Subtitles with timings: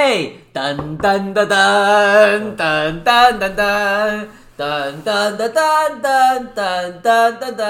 [0.00, 4.28] 嘿，噔噔噔噔噔噔噔噔。
[4.56, 6.02] 噔噔噔噔
[6.54, 7.64] 噔噔噔噔，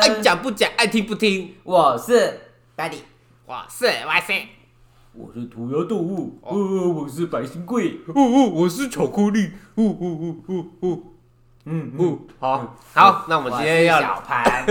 [0.00, 1.52] 爱讲不讲，爱听不听。
[1.64, 2.42] 我是
[2.76, 2.98] Daddy，
[3.44, 4.48] 我是 Y C，
[5.14, 6.54] 我是涂鸦动物，哦，
[6.92, 8.22] 我是白新贵，哦，
[8.52, 10.98] 我是巧克力，哦哦哦哦哦，
[11.64, 14.64] 嗯嗯，好，好，那我们今天要小潘，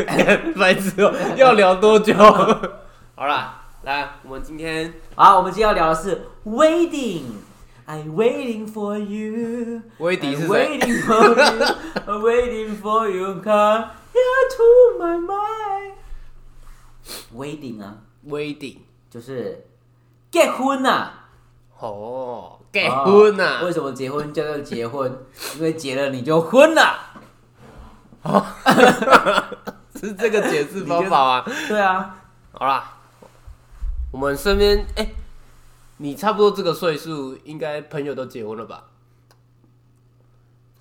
[0.58, 2.14] 白痴哦，要聊多久？
[2.16, 7.42] 好了，来，我们今天，好，我们今天要聊的是 Waiting。
[7.86, 9.82] I'm waiting for you.
[10.00, 11.66] Waiting 是 Waiting for you.
[12.08, 13.42] I'm waiting for you.
[13.42, 15.94] Come here to my mind.
[17.36, 18.78] Waiting 啊，Waiting
[19.10, 19.66] 就是
[20.32, 21.12] 结婚呐。
[21.78, 23.64] 哦，结婚啊？
[23.64, 25.12] 为什么结婚叫做结婚？
[25.58, 26.98] 因为结了你就婚了。
[28.22, 28.46] 哦，
[30.00, 31.46] 是这个解释方法啊？
[31.68, 32.16] 对啊。
[32.54, 32.94] 好啦，
[34.12, 35.10] 我们身边哎。
[35.98, 38.86] 你差不多这个岁数，应该朋友都结婚了吧？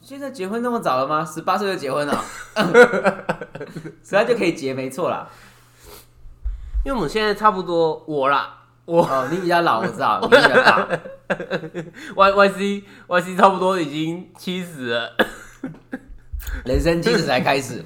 [0.01, 1.25] 现在结婚那么早了吗？
[1.25, 2.25] 十八岁就结婚了，
[4.03, 5.29] 十八就可以结，没错啦。
[6.85, 10.89] 因为我们现在差不多，我啦，我哦，你比较老，我知道， 你比较大。
[12.17, 15.17] Y Y C Y C 差不多已经七十了，
[16.65, 17.85] 人生七十才开始。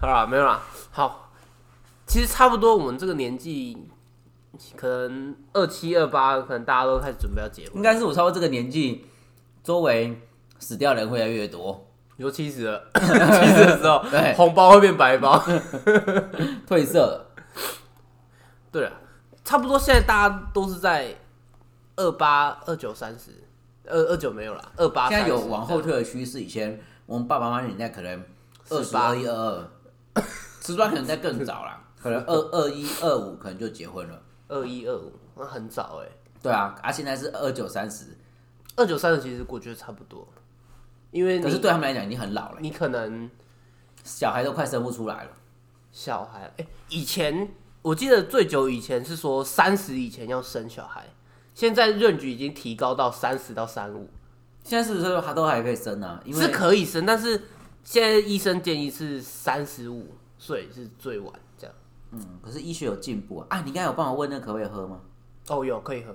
[0.00, 0.62] 好了，没有啦。
[0.92, 1.32] 好，
[2.06, 3.76] 其实差不多我们这个年纪。
[4.76, 7.76] 可能二七二八，可能大家都开始准备要结婚。
[7.76, 9.04] 应该是我超过这个年纪，
[9.62, 10.20] 周围
[10.58, 11.86] 死掉人会越来越多。
[12.16, 15.38] 有七十了， 七十的时候， 对，红包会变白包，
[16.68, 17.26] 褪色了。
[18.70, 18.92] 对啊，
[19.42, 21.16] 差不多现在大家都是在
[21.96, 23.30] 二八、二九、三十，
[23.86, 25.08] 二二九没有了，二八。
[25.08, 26.40] 现在有往后退的趋势。
[26.40, 28.22] 以前我们爸爸妈妈年代可能
[28.68, 30.22] 二八二一二二，
[30.60, 34.22] 瓷砖可能在更早了， 可能二二一二五可能就结婚了。
[34.50, 36.08] 二一二五，那很早哎。
[36.42, 38.06] 对啊，啊，现在是二九三十，
[38.76, 40.26] 二九三十其实我觉得差不多，
[41.10, 42.58] 因为可是对他们来讲已经很老了。
[42.60, 43.30] 你可能
[44.02, 45.30] 小孩都快生不出来了。
[45.92, 47.48] 小孩，哎，以前
[47.82, 51.08] 我记得最久以前是说三十以前要生小孩，
[51.54, 54.08] 现在润局已经提高到三十到三五。
[54.64, 56.22] 现在是不是他都还可以生啊？
[56.32, 57.42] 是可以生，但是
[57.82, 61.32] 现在医生建议是三十五岁是最晚。
[62.12, 63.46] 嗯，可是医学有进步啊！
[63.50, 65.00] 啊，你刚才有帮我问那可不可以喝吗？
[65.48, 66.14] 哦，有可以喝，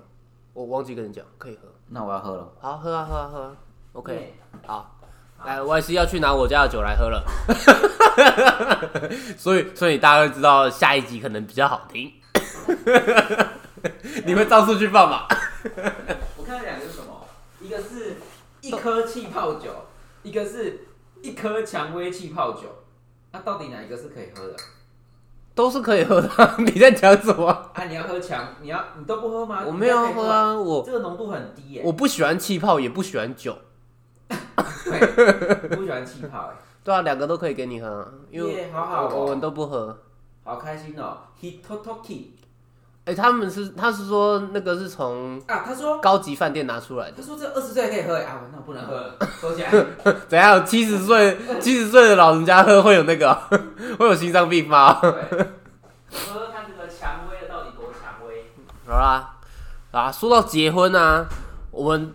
[0.53, 1.67] 我忘记跟你讲可以喝。
[1.89, 2.51] 那我要喝了。
[2.59, 3.55] 好，喝啊喝啊喝。
[3.93, 4.33] OK，
[4.65, 4.99] 好，
[5.45, 7.23] 来，Y C 要去拿我家的酒来喝了。
[9.37, 12.11] 所以，所以大家会知道下一集可能比较好听。
[14.25, 15.27] 你会照数去放吗？
[16.37, 17.25] 我看到两个是什么？
[17.61, 18.17] 一个是
[18.61, 19.69] 一颗气泡酒，
[20.23, 20.87] 一个是
[21.21, 22.83] 一颗蔷薇气泡酒。
[23.31, 24.55] 那到底哪一个是可以喝的？
[25.55, 26.29] 都是可以喝的，
[26.59, 27.47] 你在讲什么？
[27.73, 29.63] 啊，你要喝强，你要你都不喝吗？
[29.65, 31.81] 我没有喝啊，我这个浓度很低耶。
[31.83, 33.57] 我不喜欢气泡，也不喜欢酒。
[34.27, 36.55] 对， 不喜欢气泡哎。
[36.83, 39.97] 对啊，两个都可以给你喝，因为好好我们都不喝。
[40.43, 42.25] 好开心哦，Hitotoki。
[43.05, 47.17] 哎，他们是他是说那个是从啊，他说高级饭店拿出来的。
[47.17, 49.69] 他说这二十岁可以喝啊，那不能喝， 收起来。
[50.27, 50.65] 怎样？
[50.65, 53.33] 七十岁 七十岁的老人家喝会有那个
[53.99, 54.95] 会有心脏病吗？
[54.95, 58.45] 喝喝看这个蔷薇的到底多蔷薇。
[58.87, 59.35] 好啦，
[59.91, 61.27] 啊，说到结婚啊，
[61.69, 62.11] 我们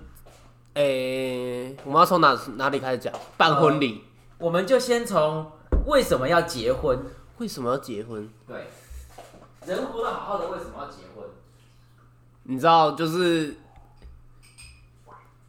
[0.74, 3.12] 诶，我们要从哪哪里开始讲？
[3.36, 4.02] 办婚礼，
[4.38, 5.52] 我们就先从
[5.86, 6.98] 为什么要结婚？
[7.38, 8.28] 为什么要结婚？
[8.48, 8.68] 对。
[9.66, 11.24] 人活得好好的，为什么要结婚？
[12.44, 13.56] 你知道，就是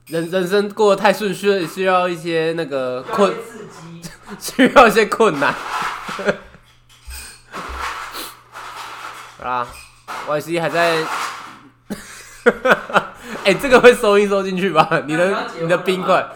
[0.08, 4.02] 人人生过得太顺，需需要一些那个困刺激，
[4.40, 5.56] 需要一些困难。
[9.42, 9.68] 啊
[10.28, 11.04] ，Y C 还在，
[13.44, 15.02] 哎，这个会收一收进去吧？
[15.08, 16.30] 你的你的冰块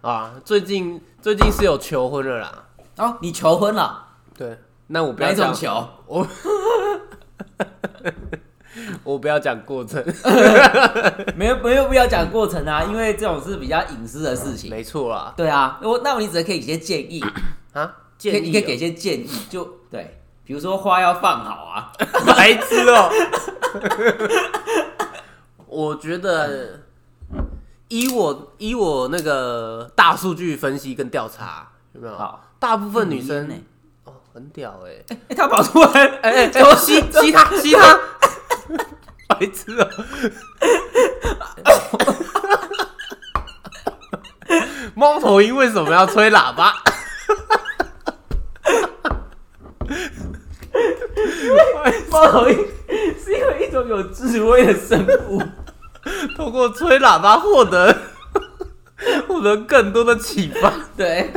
[0.00, 2.64] 啊，最近最近是有求婚了啦。
[2.96, 4.06] 哦，你求婚了？
[4.34, 6.26] 对，那我不要讲求我。
[9.04, 10.02] 我不要讲过程，
[11.36, 14.70] 没有没有必要讲过程啊，因为这种是比较隐私的事情。
[14.70, 17.22] 没错啦，对啊，我那我你只 可以给些建议
[17.72, 21.92] 啊，建议你可以给些建议，就对，比如说花要放好啊，
[22.26, 23.10] 白痴哦。
[25.66, 26.80] 我觉得，
[27.88, 32.16] 以我以我那个大数据分析跟调查，有没有？
[32.16, 33.48] 好，大部分女生。
[34.32, 35.04] 很屌哎！
[35.28, 36.06] 哎，他跑出来！
[36.22, 37.98] 哎哎，吸吸他，吸他！
[39.28, 39.88] 白痴哦！
[44.94, 46.74] 猫头鹰为什么要吹喇叭？
[52.10, 52.56] 猫头鹰
[53.22, 55.40] 是因为一种有智慧的生物。
[56.36, 57.94] 通过吹喇叭获得
[59.28, 60.72] 获得更多的启发。
[60.96, 61.32] 对，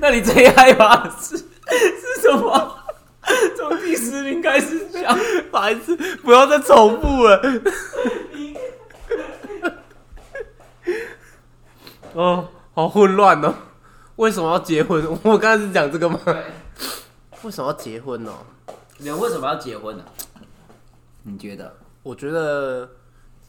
[0.00, 1.36] 那你最害怕的是
[2.16, 2.78] 是什么？
[3.56, 5.18] 从第十名开始讲，
[5.50, 7.40] 白痴，不要再重复了。
[12.14, 13.54] 哦，好混乱哦！
[14.16, 15.04] 为什么要结婚？
[15.22, 16.18] 我刚才是讲这个吗？
[17.42, 18.32] 为什么要结婚哦？
[18.96, 20.04] 你们为什么要结婚呢、
[21.22, 21.76] 你觉得？
[22.02, 22.88] 我觉得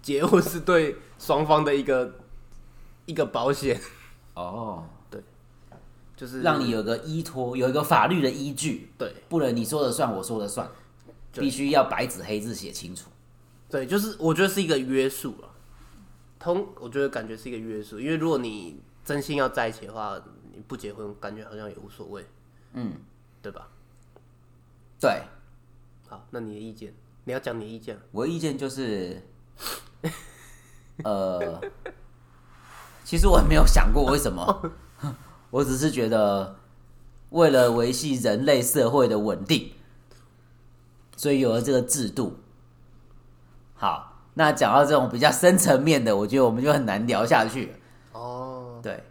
[0.01, 2.13] 结婚是对双方的一个
[3.05, 3.79] 一个保险，
[4.35, 4.83] 哦，
[6.19, 10.69] 就是让你有个依托，有一个法律的依据，对不能你说了算，我说了算，
[11.31, 13.09] 必须要白纸黑字写清楚。
[13.69, 15.49] 对，就是我觉得是一个约束了。
[16.37, 20.21] 通，我觉得感觉是一个约束，因为如果你真心要在一起的话，
[20.53, 22.25] 你不结婚，感觉好像也无所谓，
[22.73, 22.91] 嗯，
[23.41, 23.69] 对吧？
[24.99, 25.21] 对，
[26.09, 26.93] 好，那你的意见，
[27.23, 27.97] 你要讲你的意见。
[28.11, 29.21] 我的意见就是，
[31.05, 31.61] 呃，
[33.05, 34.73] 其实我也没有想过为什么，
[35.51, 36.55] 我只是觉得
[37.29, 39.71] 为了维系人类社会的稳定，
[41.15, 42.37] 所以有了这个制度。
[43.73, 47.73] 好，那讲到这种比较深层面的，我觉得我们就很难聊下去。
[48.11, 49.03] 哦，对，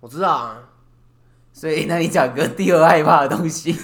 [0.00, 0.58] 我知道啊，
[1.52, 3.76] 所以那你讲个第二害怕的东西，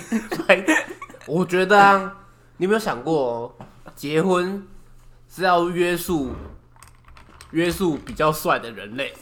[1.26, 2.16] 我觉得啊，
[2.56, 4.66] 你有没有想过、哦，结婚
[5.28, 6.32] 是要约束
[7.50, 9.12] 约束比较帅的人类，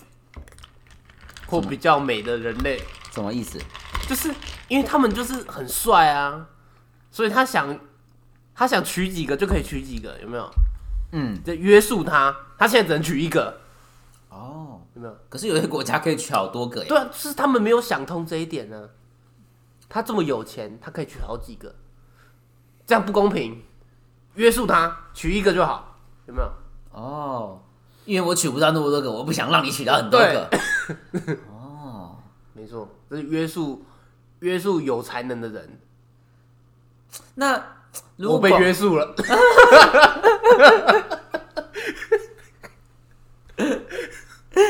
[1.47, 2.83] 或比较美的人类，
[3.13, 3.59] 什么意思？
[4.09, 4.33] 就是
[4.69, 6.47] 因为他们就是很帅啊，
[7.11, 7.79] 所以他想
[8.55, 10.49] 他想娶几个就可以娶几个，有没有？
[11.13, 13.61] 嗯，就约束他，他现在只能娶一个，
[14.29, 15.17] 哦，有没有？
[15.29, 16.87] 可是有些国家可以娶好多个呀。
[16.89, 18.89] 对啊，就是他们没有想通这一点呢。
[19.89, 21.73] 他这么有钱，他可以娶好几个，
[22.85, 23.63] 这样不公平。
[24.35, 25.97] 约束他，娶一个就好，
[26.27, 26.51] 有没有？
[26.91, 27.63] 哦，
[28.05, 30.51] 因为我娶不到那么多个，我不想让你娶到很多个。
[31.51, 32.19] 哦，
[32.53, 33.85] 没错，这是约束
[34.41, 35.79] 约束有才能的人。
[37.37, 37.63] 那
[38.17, 39.15] 如果我被约束了，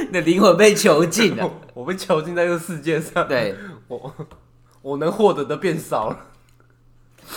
[0.07, 1.51] 你的灵魂被囚禁了。
[1.75, 3.55] 我被囚禁在这个世界上，对，
[3.89, 4.15] 我
[4.83, 6.27] 我能获得的变少了。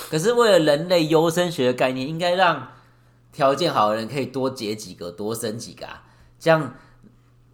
[0.10, 2.70] 可是为了人类优生学的概念，应该让
[3.32, 6.04] 条件好的人可以多结几个，多生几个啊，
[6.40, 6.76] 这样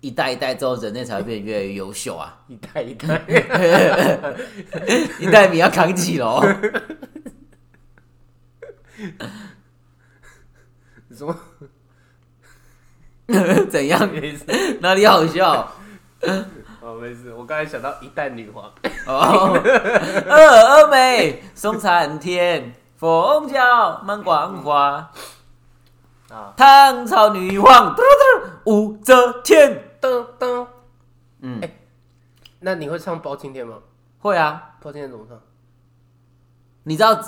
[0.06, 2.38] 一代一代之后，人类才会变得越来越优秀啊。
[2.48, 3.20] 一代一代，
[5.20, 6.46] 一代米要扛起喽。
[11.12, 11.36] 什么？
[13.68, 14.08] 怎样？
[14.14, 14.46] 没事，
[14.80, 15.72] 哪里好笑？
[16.82, 17.34] 哦，没事。
[17.34, 18.72] 我刚才想到一代女皇，
[19.08, 19.60] 哦，
[20.30, 25.12] 二二美，松产天，凤角满光华。
[26.30, 28.04] 啊，唐朝女皇，嘟嘟
[28.64, 29.82] 嘟武则天。
[30.06, 30.68] 噔噔。
[31.40, 31.70] 嗯，哎
[32.60, 33.80] 那你会唱包青天吗？
[34.20, 34.76] 会啊。
[34.82, 35.40] 包青天怎么唱？
[36.84, 37.20] 你知道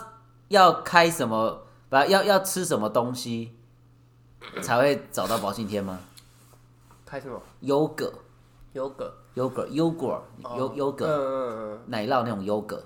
[0.49, 1.63] 要开什么？
[1.89, 3.55] 不要要吃什么东西
[4.61, 5.99] 才会找到包青天吗？
[7.05, 7.41] 开什么？
[7.61, 8.13] 优格，
[8.73, 10.23] 优格，优格，优果，
[10.57, 12.83] 优优嗯格，嗯嗯奶酪那种优格。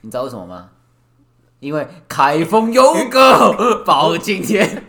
[0.00, 0.70] 你知道为什么吗？
[1.60, 4.84] 因为开封优格 包青天。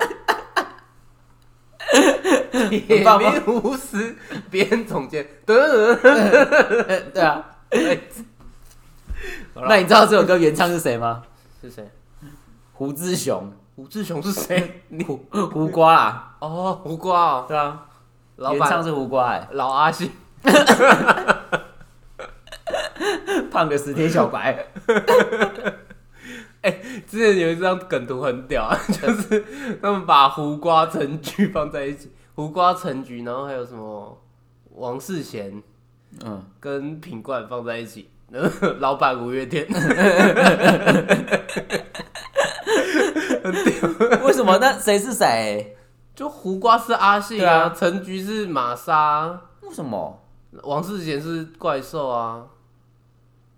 [2.53, 3.29] 嗯，铁棒吗？
[3.31, 4.15] 面无私，
[4.49, 7.01] 边总监，噔噔噔。
[7.13, 7.99] 对啊， 哎
[9.55, 11.23] 那你知道这首歌原唱是谁吗？
[11.61, 11.89] 是谁？
[12.73, 14.81] 胡志雄，胡志雄是谁？
[14.89, 15.19] 你 胡
[15.51, 17.85] 胡瓜啊，哦，胡瓜哦，对啊，
[18.37, 18.59] 老板。
[18.59, 20.11] 原唱是胡瓜哎、老阿信。
[23.51, 24.65] 胖个十天小白，
[27.07, 29.45] 之前有一张梗图很屌啊，就是
[29.81, 34.17] 他们把胡瓜、陈菊放在一起，胡瓜、陈菊，然后还有什么
[34.75, 35.61] 王世贤
[36.25, 38.09] 嗯，跟品冠放在一起，
[38.79, 39.67] 老板五月天，
[44.23, 44.57] 为什么？
[44.59, 45.75] 那谁是谁？
[46.15, 50.19] 就胡瓜是阿信对啊啊，陈菊是玛莎，为什么？
[50.61, 52.43] 王世贤是怪兽啊，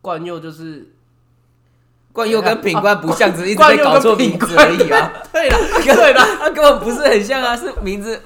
[0.01, 0.93] 冠佑就是
[2.13, 5.11] 冠佑跟品冠不像，只是一直 冠佑跟被搞错名字而已啊。
[5.33, 8.21] 对了，对了，他根本不是很像啊，是名字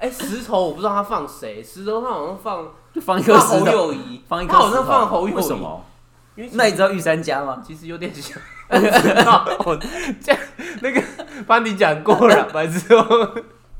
[0.00, 5.84] 哎、石头我不知道他放谁，石头他好像放就放一颗放侯石头，友谊，放一颗他好像头放侯友谊为什么？
[6.36, 7.62] 因为那你知道御三家吗？
[7.66, 8.38] 其实有点像，
[8.70, 9.76] 我知道，我
[10.22, 10.40] 这样
[10.80, 11.02] 那个
[11.46, 13.34] 帮你讲过了，白痴哦，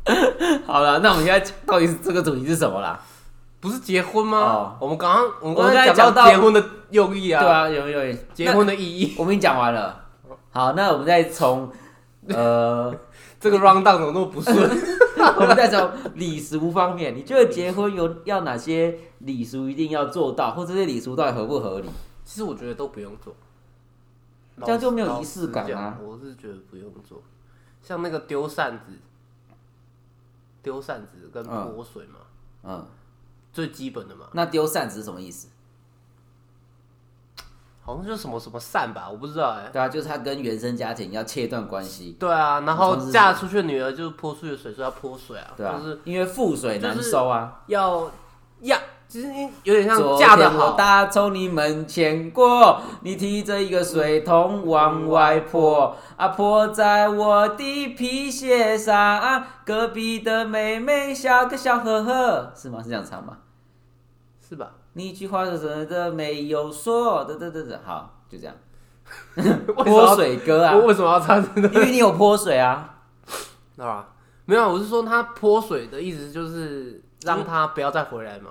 [0.67, 3.00] 好了，那我们现在到底是这个主题是什么啦？
[3.61, 4.39] 不是结婚吗？
[4.39, 9.97] 哦我们刚刚我们我们刚才刚讲讲到到结婚的用意啊，对，啊，有有有结婚的意义，我们已经讲完了。
[10.50, 11.71] 好，那我们再从
[12.29, 12.93] 呃，
[13.41, 14.55] 这个 round down 怎么那么不顺？
[15.41, 21.89] 我们再从礼俗方面，你觉得结婚有要哪些礼俗一定要做到，或者这些礼俗到底合不合理？
[22.25, 23.35] 其实我觉得都不用做，
[24.62, 27.23] 这样就没有仪式感啊我是觉得不用做，
[27.83, 28.93] 像那个丢扇子、
[30.62, 31.73] 丢扇子跟嗯。
[31.73, 32.19] 泼水嘛，
[32.62, 32.87] 嗯，
[33.53, 35.49] 最基本的嘛，那丢扇子是什么意思？
[37.90, 47.62] 好像就是什么什么散吧，我不知道哎、对啊，就是他跟原生家庭要切断关系，对啊，然后嫁出去的女儿就是泼出去的水，说要泼水啊，对啊就是，因为覆水难收啊。
[47.66, 48.09] 要
[48.61, 48.78] 要，
[49.09, 49.28] 其实
[49.64, 62.80] 有点像昨嫁的天我好，打从你门前过，你提着一个水桶往外泼，啊泼在我的皮鞋上，啊隔壁的妹妹笑个笑呵呵，是吗？
[62.82, 63.38] 是这样唱吗？
[64.49, 64.70] 是吧？
[64.94, 68.54] 你一句话都真的没有说，对对对对，好，就这样。
[69.75, 71.68] 泼水歌啊，我为什么要唱这个？
[71.68, 72.99] 因为你有泼水啊。
[73.76, 74.09] 啊，
[74.44, 78.50] 没有，我是说他泼水的意思就是让他不要再回来嘛，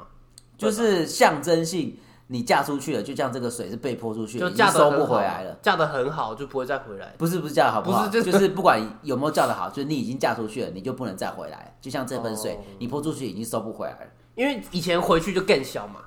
[0.58, 7.14] 就是象征性，你嫁出去了，就像这个水是被泼出去的，就嫁收不回来了。，嫁的很好就不会再回来。
[7.18, 11.78] 不是不是嫁的好不好，不是就就是不管有没有嫁的好，就是你已经嫁出去了，你就不能再回来。
[11.80, 14.12] 就像这盆水，哦你泼出去已经收不回来了。
[14.36, 16.02] 因为以前回去就更小嘛。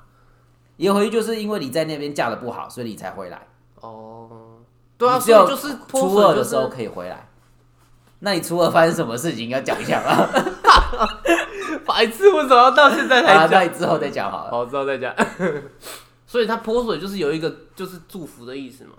[0.77, 3.47] 也回去就是因为你在那边嫁的不好，所以你才回来。
[3.81, 4.29] 哦，
[4.97, 7.29] 对啊，只有所以就是泼初二的时候可以回来。
[8.19, 10.29] 那你初二发生什么事情要讲一下吗？
[11.85, 13.51] 白痴，为什么要到现在啊，才讲？
[13.51, 14.51] 那你之后再讲好了。
[14.51, 15.13] 好，之后再讲。
[16.25, 18.93] 所以他泼水就是有一个就是祝福的意思嘛，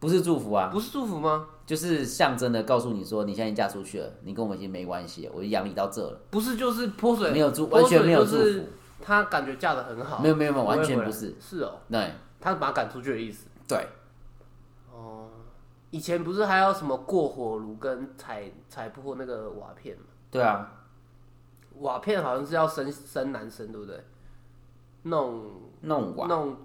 [0.00, 1.46] 不是祝福啊，不是祝福吗？
[1.64, 8.60] 就是象征的告诉你说，你现在嫁出去了，你跟我们已经没关系了，我就养你到这了，不是，就是泼水，没有祝，完全没有祝福，
[9.04, 11.34] 他感觉嫁的很好，没有没有没有，完全不是。
[11.38, 13.46] 是哦，对他把他赶出去的意思。
[13.68, 13.86] 对，
[14.90, 15.28] 哦，
[15.90, 20.04] 以前不是还有什么过火炉跟踩踩破那个瓦片吗？
[20.30, 20.72] 对啊，
[21.80, 24.02] 瓦片好像是要生生男生，对不对？
[25.02, 26.56] 弄弄瓦弄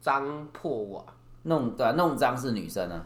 [0.00, 1.04] 脏破瓦
[1.42, 3.04] 弄对啊，弄脏是女生啊，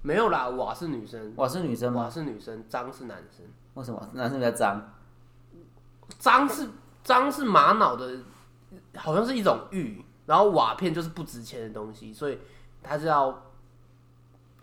[0.00, 2.04] 没有啦，瓦是女生，瓦是女生吗？
[2.04, 3.44] 瓦是女生，脏是男生。
[3.74, 4.82] 为什么男生比较脏？
[6.18, 6.68] 脏是
[7.02, 8.10] 脏是玛瑙的，
[8.96, 12.38] 好像是一种玉，然后瓦片就是不值钱的东西，所以
[12.82, 13.42] 它是要，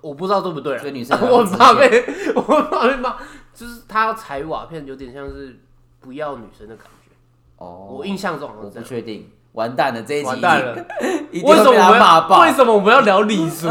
[0.02, 2.06] 我不知道对不对啊所以女生 我怕被
[2.36, 3.18] 我怕被骂，
[3.54, 5.60] 就是他要踩瓦片，有点像是
[6.00, 7.12] 不要女生的感觉。
[7.58, 9.02] 哦，我印象中好我不像是这样。
[9.02, 10.74] 确定，完蛋了，这 一集完蛋了，
[11.32, 12.54] 为什么我们为。
[12.54, 13.68] 什么我们要聊礼俗？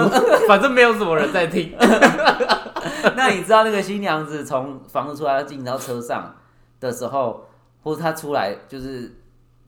[0.46, 1.74] 反正没有什么人在听。
[3.16, 6.36] 那你知道那个新娘子从房子出来要进到车上
[6.80, 7.47] 的时候，
[7.88, 9.10] 或者他出来就是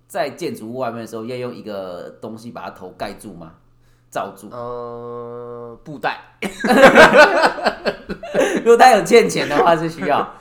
[0.07, 3.53] 在建筑物外面的时候，要用一个东西把他头盖住吗？
[4.11, 4.51] 罩住。
[4.51, 6.21] 呃，布袋
[8.63, 10.35] 如果他有欠钱的话，是需要，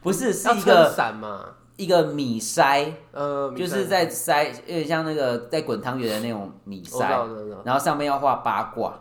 [0.00, 1.44] 不是是一个伞嘛？
[1.76, 7.28] 一个米筛，呃，就是在筛，有点像那个在滚汤圆的那种米筛，
[7.64, 8.98] 然后上面要画八卦，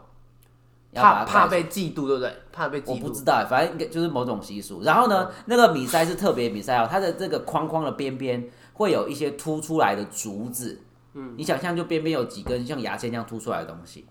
[1.03, 2.33] 怕怕被嫉妒，对不对？
[2.51, 2.91] 怕被嫉妒。
[2.91, 4.81] 我不知道，反正应该就是某种习俗。
[4.83, 10.81] 然后呢，那个米塞是特别米塞哦，它的这个框框的边边会有一些凸出来的竹子。
[11.13, 14.05] 嗯，你想象就边边有几根像牙签这样凸出来的东西，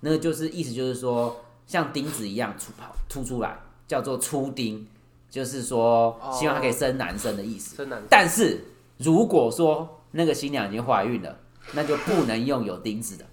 [0.00, 4.86] 那个就是意思就是说像钉子一样出跑凸出来，叫做粗钉，
[5.28, 7.76] 就是说哦希望它可以生男生的意思。
[7.76, 8.02] 真难。
[8.08, 8.64] 但是
[8.98, 11.36] 如果说那个新娘已经怀孕了，
[11.72, 13.24] 那就不能用有钉子的。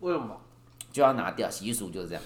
[0.00, 0.34] 为什么？
[0.90, 2.22] 就要拿掉，习俗就是这样。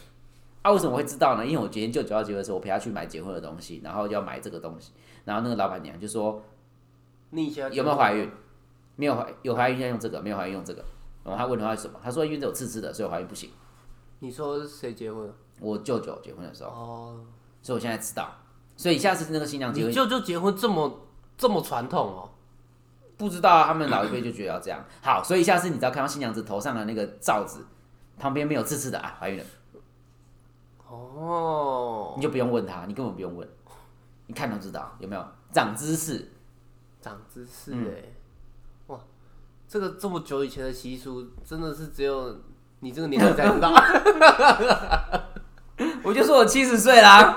[0.62, 1.45] 啊，为什么会知道呢？
[1.45, 4.92] 因为我今天舅舅要结婚的时候，我陪他去买结婚的东西，然后要买这个东西，
[5.25, 6.40] 然后那个老板娘就说
[7.31, 8.31] 你有没有怀孕？
[8.95, 10.85] 没有怀，有怀孕要用这个，没有怀孕用这个。
[11.25, 11.99] 然后他问的话是什么？
[12.02, 13.50] 他说因为这有刺刺的，所以怀孕不行。
[14.21, 15.33] 你说谁结婚？
[15.61, 17.21] 我舅舅结婚的时候，哦，
[17.62, 18.31] 所以我现在知道。
[18.76, 22.31] 所以下次那个新娘结婚，你舅舅结婚这么这么传统哦？
[23.16, 24.85] 不知道啊他们老一辈就觉得要这样。
[25.00, 27.64] 好，所以下次你只要看到新娘子头上的那个罩子
[28.19, 29.45] 旁边没有刺刺的啊，怀孕了，
[30.88, 33.49] 哦，你就不用问他，你根本不用问，
[34.26, 36.31] 你看都知道有没有长知识。
[37.00, 38.04] 长知识嗯哎！
[38.87, 39.00] 哇，
[39.66, 42.40] 这个这么久以前的习俗，真的是只有
[42.78, 43.73] 你这个年纪才知道。
[46.04, 47.35] 我就说我七十岁啦。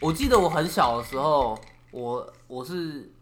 [0.00, 3.12] 我记得我很小的时候，我我是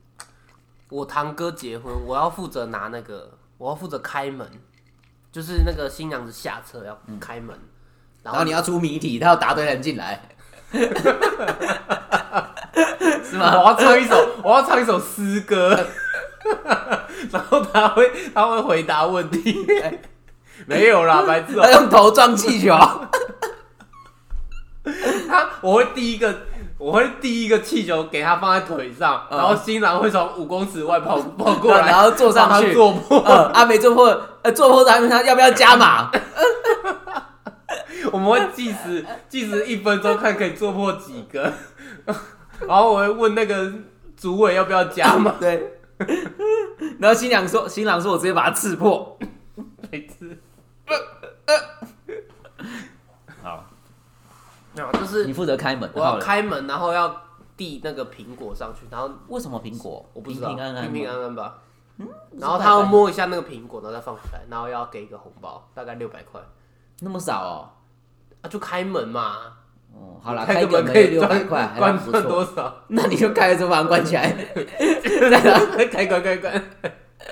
[0.89, 4.49] 我堂哥结婚，我要负责拿那个，我要负责开门，
[5.33, 7.57] 就是那个新娘子下车要开门，
[8.23, 10.21] 然后你要出谜题，他要答对人进来，
[10.73, 10.87] 是
[13.37, 13.61] 吗？
[13.61, 15.87] 我要唱一首，我要唱一首诗歌，
[17.31, 19.65] 然后他会他会回答问题，
[20.67, 22.77] 没有啦，白痴哦、他用头撞气球，
[25.29, 26.41] 他我会第一个
[26.81, 33.19] 我会第一个气球给他放在腿上，嗯然后新郎会从五公尺外跑 跑过来，然后坐上去坐破。
[33.19, 34.07] 呃，阿美做破，
[34.43, 36.11] 呃，做破他他要不要加码？
[38.11, 41.53] 我们会计时，计时一分钟，看可以做破几个。
[42.67, 43.71] 然后我会问那个
[44.17, 45.35] 主委要不要加码。
[45.39, 45.75] 对。
[46.99, 49.19] 然后新娘说，新郎说我直接把它刺破。
[49.91, 50.39] 每次
[54.93, 55.89] 就是你负责开门。
[55.95, 57.15] 我，要开门，然后要
[57.57, 60.09] 递那个苹果上去，然后为什么苹果？
[60.13, 61.59] 我不知道，平平安安，平平安安吧。
[61.99, 62.09] 嗯
[62.39, 66.41] 然后他要摸一下那个苹果，然后再放出来，然后要给一个红包，大概六百块
[67.01, 67.69] 那么少哦。
[68.41, 69.37] 啊，就开门嘛。
[69.93, 72.43] 哦，好了，开门可以六百块，还关不赚多。
[72.43, 72.75] 少？
[72.89, 74.31] 那你就开了之后把它关起来。
[75.91, 76.65] 开 关开关。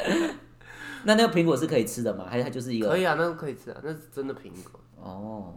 [1.05, 2.27] 那那个苹果是可以吃的吗？
[2.29, 2.89] 还是它就是一个？
[2.89, 4.79] 可以啊，那个可以吃啊，那是真的苹果。
[4.97, 5.55] 哦，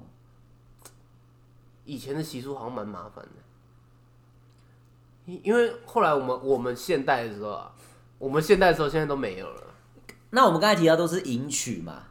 [1.85, 3.31] 以前的习俗好像蛮麻烦的，
[5.25, 7.73] 因因为后来我们我们现代的时候啊，
[8.17, 9.63] 我们现代的时候现在都没有了。
[10.29, 12.03] 那我们刚才提到都是迎娶嘛，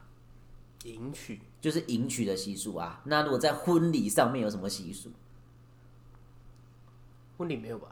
[0.84, 3.00] 迎娶就是迎娶的习俗啊。
[3.04, 5.10] 那如果在婚礼上面有什么习俗？
[7.38, 7.88] 婚礼没有吧？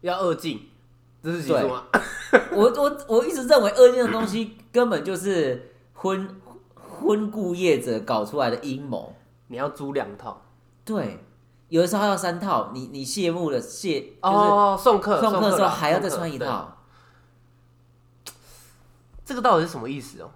[0.00, 0.68] 要二进，
[1.22, 1.84] 这是习俗吗？
[2.52, 6.40] 我我我一直认为二进的东西根本就是婚
[6.74, 9.14] 婚顾业者搞出来的阴谋。
[9.48, 10.42] 你要租两套
[10.88, 11.22] 对，
[11.68, 16.78] 有的时候要三套，你你谢幕的谢就是哦，送客送客的时候啦还要再送客穿一套。
[19.22, 20.30] 这个到底是什么意思哦？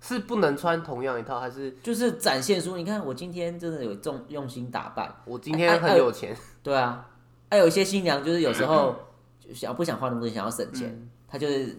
[0.00, 6.34] 是不能穿同样一套，还是就是展现出，你看我今天真的有重用心打扮，我今天很有钱？
[6.62, 7.06] 对啊，
[7.50, 8.96] 还有一些新娘就是有时候
[9.38, 11.76] 就想不想花那么多钱，想要省钱，嗯她就是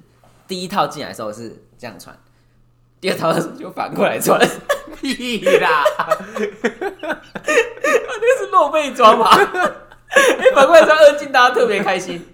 [0.48, 2.16] 第一套进来的时候是这样穿，
[3.02, 4.40] 第二套的时候就反过来穿，
[5.02, 5.84] 屁啦！
[8.22, 9.30] 那是露背装嘛？
[10.10, 12.26] 哎，反过来穿二进，大家特别开心。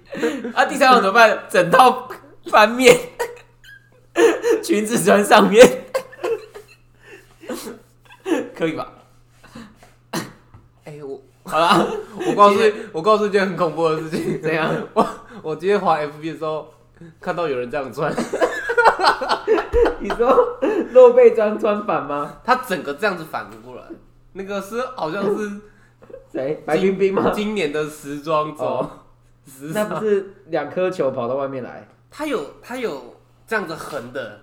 [0.53, 1.43] 啊，第三种怎么办？
[1.49, 2.07] 整套
[2.51, 2.95] 翻面，
[4.63, 5.67] 裙子穿上面，
[8.55, 8.87] 可以吧？
[10.85, 11.85] 哎、我好啦，
[12.27, 14.39] 我告诉你，我告诉你一件很恐怖的事情。
[14.41, 14.71] 怎样？
[14.93, 15.07] 我
[15.41, 16.71] 我今天滑 FB 的时候，
[17.19, 18.13] 看到有人这样穿，
[19.99, 20.59] 你说
[20.91, 22.37] 露背装穿反吗？
[22.45, 23.81] 他整个这样子反过来，
[24.33, 25.61] 那个是好像是
[26.31, 26.63] 谁？
[26.65, 27.31] 白冰冰吗？
[27.35, 28.91] 今年的时装周哦，
[29.47, 30.03] 时那不。
[30.05, 31.87] 是两颗球跑到外面来？
[32.11, 33.15] 他有他有
[33.47, 34.41] 这样子横的，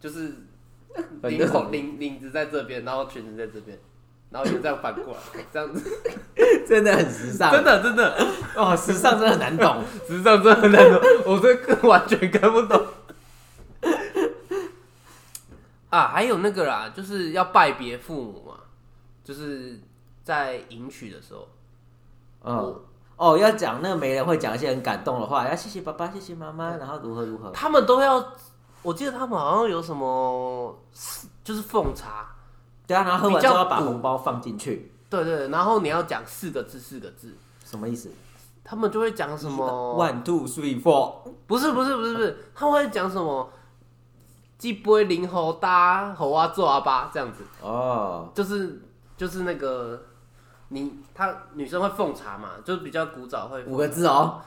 [0.00, 0.32] 就是
[1.22, 3.78] 领口领领子在这边，然后裙子在这边，
[4.30, 5.90] 然后就这样反过来，这样子，
[6.66, 8.26] 真的很时尚，真的真的，
[8.56, 9.82] 哦，时尚真的很难懂。
[10.06, 12.86] 时尚真的很难懂，我这个完全看不懂。
[15.90, 18.51] 啊，还有那个啦，就是要拜别父母嘛，
[19.24, 19.80] 就是
[20.22, 21.48] 在迎娶的时候，
[22.44, 22.80] 嗯，
[23.16, 27.50] 哦，要讲那个媒人会讲一些很感动的话，要谢谢爸爸，谢谢妈妈，然后如何如何。
[27.50, 28.24] 他们都要，
[28.82, 30.76] 我记得他们好像有什么，
[31.44, 32.26] 就是奉茶，
[32.86, 38.10] 对啊，然后喝完之后要把红包放进去，对对，对然后你要讲四个字，四个字，什么意思？
[38.64, 39.66] 他们就会讲什么
[39.98, 41.14] ，？One two three four。
[41.48, 43.50] 不是不是不是不是，他们会讲什么，
[44.56, 48.80] 鸡杯零猴搭猴啊做啊吧这样子，哦，就是
[49.16, 50.02] 就是那个
[50.68, 54.40] 你他女生会奉茶嘛，就是比较古早会五个字哦。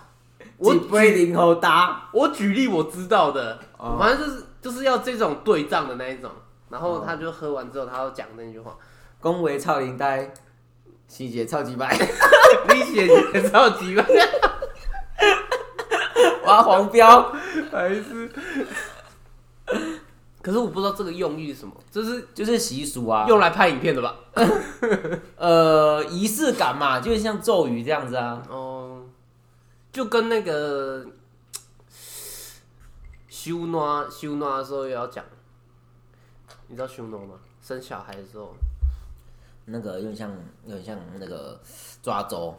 [0.58, 3.98] 我几杯零后搭，我举例我知道的，哦。
[4.00, 6.30] 反正就是就是要这种对仗的那一种，
[6.70, 8.76] 然后他就喝完之后他要讲那句话，
[9.20, 10.34] 恭维超龄呆，
[11.08, 11.98] 细节超级白，
[12.70, 14.06] 你写也超级吧，
[16.46, 17.34] 哇黄标。
[17.72, 18.30] 还是。
[20.46, 24.16] 可是我不知道这个用意是什么，这是就是习俗啊，用来拍影片的吧？
[25.38, 28.44] 呃仪式感嘛，就是像咒语这样子啊。
[28.48, 29.02] 哦，
[29.92, 31.04] 就跟那个
[33.28, 35.26] 修诺修诺的时候也要讲，
[36.68, 37.40] 你知道修诺吗？
[37.60, 38.54] 生小孩的时候，
[39.66, 40.32] 那个有点像，
[40.68, 41.60] 有点像那个
[42.04, 42.56] 抓周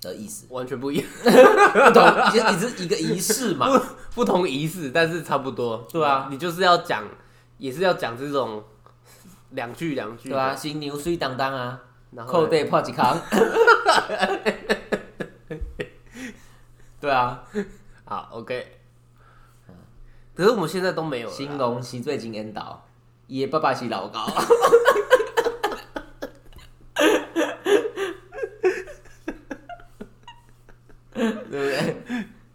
[0.00, 3.68] 的意思，完全不一样，不同，也是一个仪式嘛。
[4.14, 5.86] 不同仪式，但是差不多。
[5.90, 7.04] 对啊，你就是要讲，
[7.58, 8.64] 也是要讲这种
[9.50, 11.80] 两句两句的，对啊，新牛水当当啊，
[12.12, 13.16] 然后扣地破几康。
[17.00, 17.42] 对啊，
[18.04, 18.76] 好 OK。
[20.34, 22.86] 可是我们现在都没有新龙是最近引导，
[23.26, 24.26] 爷爸爸是老高。
[31.20, 31.96] 对不对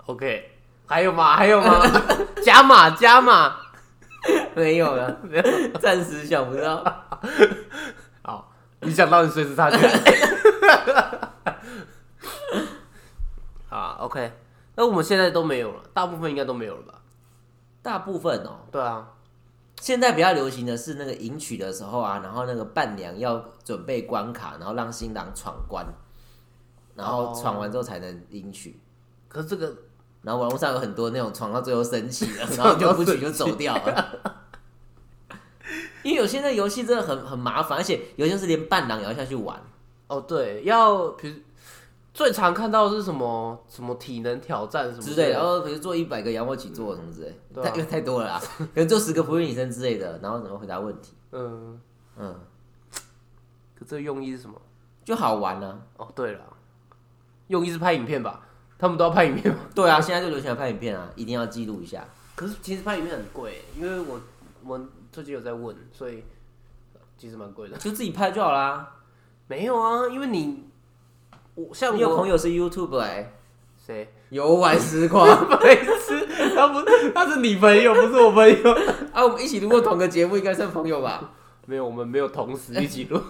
[0.05, 0.51] ？OK，
[0.85, 1.35] 还有吗？
[1.35, 1.81] 还有吗？
[2.43, 3.55] 加码加码。
[4.55, 5.19] 没有了，
[5.79, 6.83] 暂时想不到。
[8.23, 9.89] 好，你想到你随时插进来。
[13.69, 14.31] 啦，OK。
[14.75, 16.95] 那我们现在都没有了，大部分应该都没有了吧？
[17.81, 19.07] 大部分哦，对啊，
[19.79, 25.85] 现在比较流行的是那个迎娶的时候啊，然后那个伴娘要准备关卡，然后让新郎闯关，
[26.95, 28.79] 然后哦闯完之后才能领取。
[29.27, 29.75] 可是这个
[30.21, 34.41] 然后网络上有很多那种闯到最后生气了， 然后就不取就走掉了。
[36.03, 39.59] 因为有些那游戏真的很很麻烦，而且有些是连伴郎也要下去玩。
[40.07, 41.35] 哦，对，要比如
[42.13, 47.35] 最常看到的是什么什么体能挑战什么之类的，然后比如做一百个仰卧起坐什么之类，
[47.73, 51.81] 因为太多了啦， 可能做十个俯卧撑之类的，然后怎么回答问题，嗯，
[52.17, 52.39] 嗯，
[53.73, 54.61] 可这个用意是什么？
[55.03, 56.39] 就好玩呢、哦，对了，
[57.47, 58.41] 用意是拍影片吧？
[58.77, 59.61] 他们都要拍影片吗？
[59.73, 62.03] 对啊，现在就流行拍影片啊，一定要记录一下。
[62.35, 64.19] 可是其实拍影片很贵，因为我
[64.65, 64.79] 我
[65.11, 66.23] 最近有在问，所以
[67.17, 67.77] 其实蛮贵的。
[67.77, 68.95] 就自己拍就好啦。
[69.47, 70.65] 没有啊，因为你
[71.55, 73.31] 我像你有我朋友是 YouTube 哎、
[73.77, 74.11] 谁？
[74.29, 76.81] 游玩实况 白痴，他不
[77.13, 78.71] 他是你朋友，不是我朋友。
[79.13, 81.31] 啊，我们一起录过同个节目，应该算朋友吧？
[81.67, 83.21] 没有，我们没有同时一起录，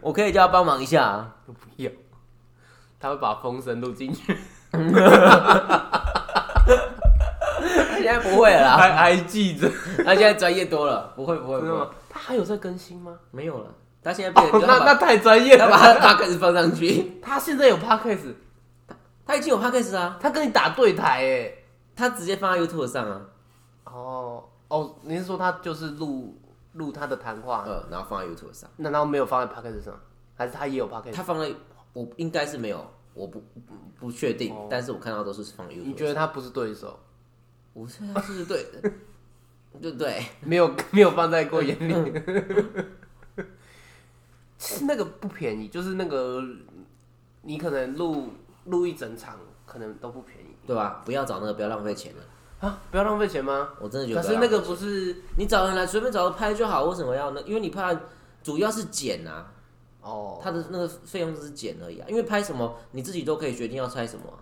[0.00, 1.36] 我可以叫他帮忙一下啊。
[1.46, 1.90] 不要。
[3.04, 4.34] 他会把风声录进去，
[4.72, 4.78] 他
[7.98, 9.70] 现在不会了啦，还还记着，
[10.02, 11.90] 他现在专业多了，不会不会不会真的吗，？
[12.08, 13.14] 他还有在更新吗？
[13.30, 13.70] 没有了，
[14.02, 16.00] 他现在变 那那太专业他把了。
[16.00, 18.32] 他把 podcast 放上去，他现在有 podcast，
[19.26, 21.52] 他已经有 podcast 啊，他跟你打对台哎。
[21.94, 23.20] 他直接放在 YouTube 上啊，
[23.84, 26.40] 哦哦，你是说他就是录
[26.72, 29.94] 录他的谈话，呃，然后放在 YouTube 上，难道没有放在 podcast 上？
[30.36, 31.12] 还是他也有 podcast？
[31.12, 31.52] 他放在
[31.94, 35.84] 我应该是没有，我不不不确定，哦但是我看到都是放 YouTube。
[35.84, 36.98] 你觉得他不是对手？
[37.72, 38.90] 我觉得他是对的，
[39.80, 40.22] 对不对？
[40.44, 42.12] 没有 没有放在过眼里。
[44.58, 46.42] 是那个不便宜，就是那个
[47.42, 48.28] 你可能录
[48.66, 51.02] 录一整场，可能都不便宜对吧？
[51.04, 52.22] 不要找那个，不要浪费钱了。
[52.60, 52.80] 啊！
[52.90, 53.70] 不要浪费钱吗？
[53.78, 54.56] 我真的觉得可不要浪费钱。
[54.56, 57.42] 是那个不是你找人来随便找个拍就好，为什么要呢？
[57.44, 57.94] 因为你怕
[58.42, 59.52] 主要是剪啊，
[60.04, 62.06] 哦，他的那个费用只是减而已啊。
[62.08, 64.38] 因为拍什么你自己都可以决定要拍什么啊、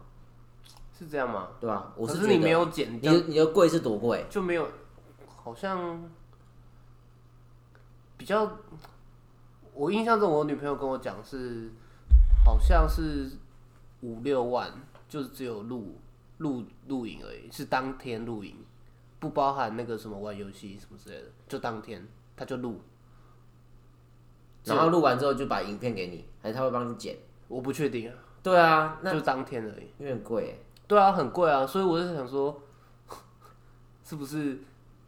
[0.98, 1.50] 是这样吗？
[1.60, 1.92] 对吧？
[1.96, 4.26] 我是觉得是你没有剪你掉的你的贵是多贵？
[4.28, 4.68] 就没有，
[5.26, 6.02] 好像
[8.16, 8.58] 比较，
[9.72, 11.70] 我印象中我女朋友跟我讲是，
[12.44, 13.30] 好像是
[14.00, 14.70] 五六万，
[15.08, 15.96] 就是只有录
[16.38, 18.56] 录录影而已，是当天录影，
[19.18, 22.80] 不包含那个什么玩游戏什么之类的，就当天他就录，
[24.64, 27.16] 然后录完之后就把影片给你，还是他会帮你剪？
[27.48, 29.90] 我不确定啊，对啊，那就当天而已。
[29.98, 30.64] 有点贵欸。
[30.86, 32.60] 对啊，很贵啊，所以我就想说，
[34.04, 34.58] 是不是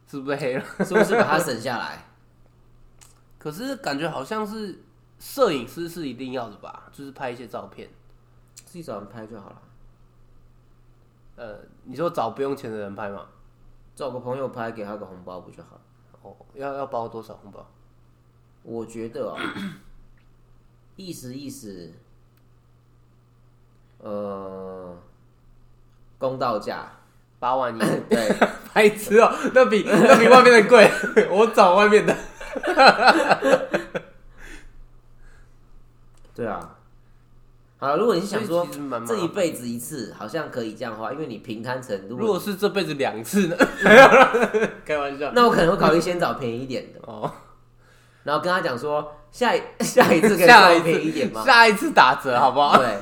[0.07, 0.63] 是不是黑了？
[0.85, 2.05] 是不是把它省下来？
[3.39, 4.83] 可是感觉好像是
[5.19, 7.89] 摄影师是一定要的吧，就是拍一些照片。
[8.55, 9.61] 自己找人拍就好了，
[11.37, 13.25] 呃，你说找不用钱的人拍吗？
[13.95, 15.81] 找个朋友拍，给他个红包不就好了？
[16.23, 17.65] 哦，要要包多少红包？
[18.65, 19.37] 我觉得哦，
[20.95, 21.91] 意思意思，
[23.99, 24.97] 呃，
[26.17, 26.91] 公道价，
[27.37, 28.35] 八万一，对，
[28.73, 30.89] 白痴哦，那比那比外面的贵，
[31.29, 32.17] 我找外面的。
[36.33, 36.71] 对啊。
[37.77, 38.67] 好了，如果你是想说
[39.05, 43.55] 这一辈子一次，好像可以这样花，因为你平摊成，如如果果是这辈子两次呢？
[44.83, 45.31] 开玩笑。
[45.35, 47.31] 那我可能会考虑先找便宜一点的，哦，
[48.25, 51.45] 然后跟他讲说，下一 下一次可以便宜一点吗？
[51.45, 52.75] 下一次打折好不好？
[52.75, 52.99] 对。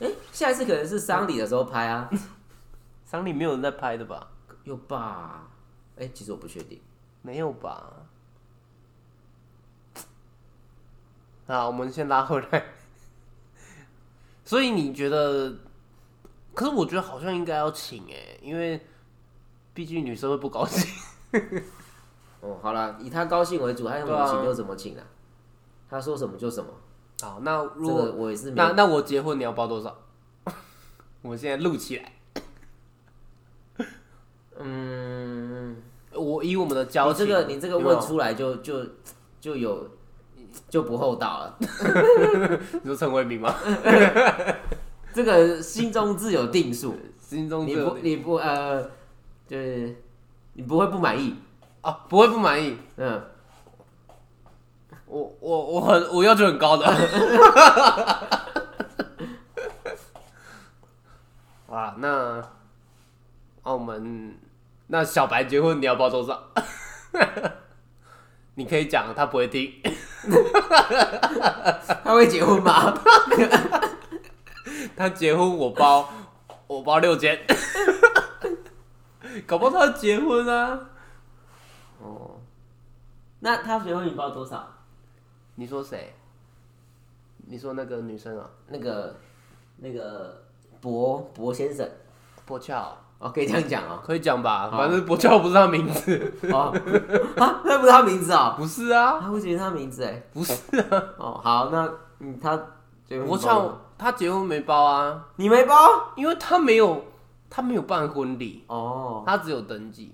[0.00, 2.08] 哎、下一次可能是丧礼的时候拍啊，
[3.04, 4.28] 丧礼没有人在拍的吧？
[4.62, 5.48] 有吧？
[5.98, 6.80] 哎、其实我不确定。
[7.22, 7.92] 没有吧？
[11.48, 12.64] 啊，我们先拉回来。
[14.44, 15.54] 所以你觉得？
[16.54, 18.80] 可是我觉得好像应该要请哎、因为
[19.72, 20.88] 毕竟女生会不高兴。
[22.44, 25.04] 哦，好了，以他高兴为主，他想怎么请就怎么请啊。
[25.88, 26.68] 他说什么就什么，
[27.22, 29.96] 好，那这如果、个我也是没那那我结婚你要包多少？
[31.22, 32.12] 我们现在录起来。
[34.58, 35.76] 嗯，
[36.12, 38.84] 我以我们的交情，你这个你这个有没有问出来就就
[39.40, 39.88] 就有
[40.68, 41.58] 就不厚道了。
[42.82, 43.54] 你说陈为民吗？
[45.14, 48.82] 这个心中自有定数，心中自有你不你不呃，
[49.46, 49.94] 就是
[50.54, 51.36] 你不会不满意，
[51.84, 52.78] 啊，不会不满意。
[52.96, 53.22] 嗯，
[55.04, 56.86] 我我我很我要求很高的。
[61.68, 62.42] 哇，那
[63.64, 64.38] 澳门
[64.86, 66.42] 那小白结婚你要包多少？
[68.56, 69.70] 你可以讲，他不会听。
[72.02, 72.94] 他会结婚吗？
[74.96, 76.08] 他结婚我包，
[76.66, 77.38] 我包六千，
[79.46, 80.88] 搞不好他要结婚啊。
[82.04, 82.40] 哦，
[83.40, 84.68] 那他结婚你包多少？
[85.56, 86.14] 你说谁？
[87.46, 89.16] 你说那个女生啊，那个
[89.78, 90.42] 那个
[90.80, 91.88] 博博先生，
[92.44, 94.00] 博俏，哦，可以这样讲哦。
[94.04, 94.70] 可以讲吧？
[94.70, 96.72] 好反正博俏不是他名字，哦，
[97.36, 98.54] 啊，那不是他名字哦。
[98.58, 100.22] 不是啊，他会觉得他名字哎。
[100.32, 101.02] 不是啊。
[101.18, 101.90] 哦，好，那
[102.20, 102.56] 嗯，他
[103.06, 103.38] 结婚
[103.96, 105.76] 他结婚没包啊，你没包？
[106.16, 107.04] 因为他没有
[107.48, 110.12] 他没有办婚礼，哦，他只有登记。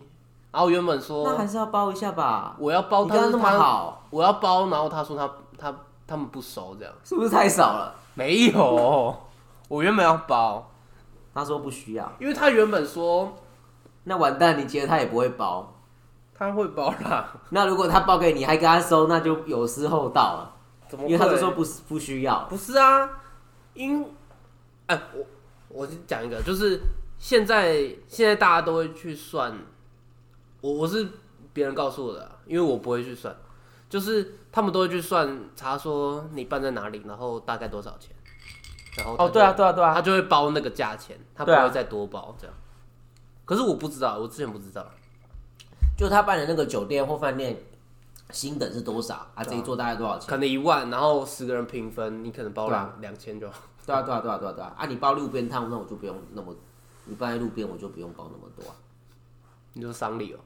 [0.53, 2.57] 然后原本说那还是要包一下吧。
[2.59, 5.75] 我要包，你刚刚那么他好，我要包，然后他说他他
[6.07, 7.95] 他们不熟这样，是不是太少了？
[8.15, 9.17] 没有，
[9.69, 10.71] 我原本要包，
[11.33, 13.33] 他说不需要，因为他原本说
[14.05, 15.75] 那完蛋，你接他也不会包。
[16.35, 20.57] 他会包啦，那如果他包给你，还跟他收，那就有失厚道了，
[20.89, 21.11] 怎么会？
[21.11, 22.47] 因为他就说不不需要。
[22.49, 23.07] 不是啊，
[23.75, 24.03] 因
[24.87, 25.23] 哎、我
[25.69, 26.81] 我就讲一个，就是
[27.19, 29.53] 现在现在大家都会去算，
[30.61, 31.09] 我我是
[31.53, 33.35] 别人告诉我的啊，因为我不会去算，
[33.89, 38.15] 就是他们都会去算，查说你办在哪里，然后大概多少钱，
[38.99, 42.55] 然后哦，对啊，对啊，对啊他，就会包那个价钱，他不对啊会再多包这样。
[43.45, 44.87] 可是我不知道，我之前不知道，
[45.97, 47.57] 就他办的那个酒店或饭店，
[48.31, 49.43] 新等是多少啊？
[49.43, 50.29] 这一桌大概多少钱？
[50.29, 53.55] 可能一万，然后十个人平分，你可能包对啊两两千就好。
[53.85, 54.75] 对啊，对啊，对啊，对啊，对啊！
[54.79, 56.55] 啊，你包路边摊，那我就不用那么，
[57.07, 58.77] 你放在路边我就不用包那么多啊。
[59.73, 60.39] 你说丧礼哦、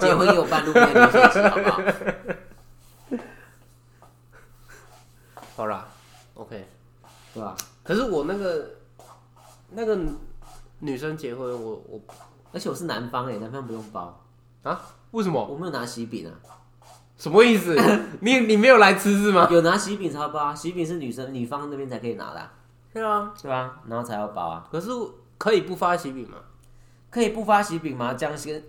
[0.00, 1.82] 结婚也有半路边的流水席，好不好？
[5.56, 5.86] 好啦
[6.34, 6.68] ，OK。
[7.34, 7.56] 对吧？
[7.84, 8.70] 可是我那个
[9.70, 9.98] 那个
[10.80, 12.00] 女生结婚，我我
[12.52, 14.18] 而且我是男方哎，男方不用包，
[14.62, 14.80] 啊，
[15.12, 15.44] 为什么？
[15.44, 16.32] 我没有拿喜饼啊，
[17.16, 17.76] 什么意思？
[18.20, 19.46] 你你没有来吃是吗？
[19.50, 22.52] 有拿喜饼才要包啊，喜饼是女生女方那边才可以拿的啊，
[22.92, 23.80] 对啊，对吧？
[23.86, 24.90] 然后才要包啊，可是
[25.36, 26.38] 可以不发喜饼吗？
[27.18, 28.14] 可以不发喜饼吗？
[28.14, 28.62] 这样先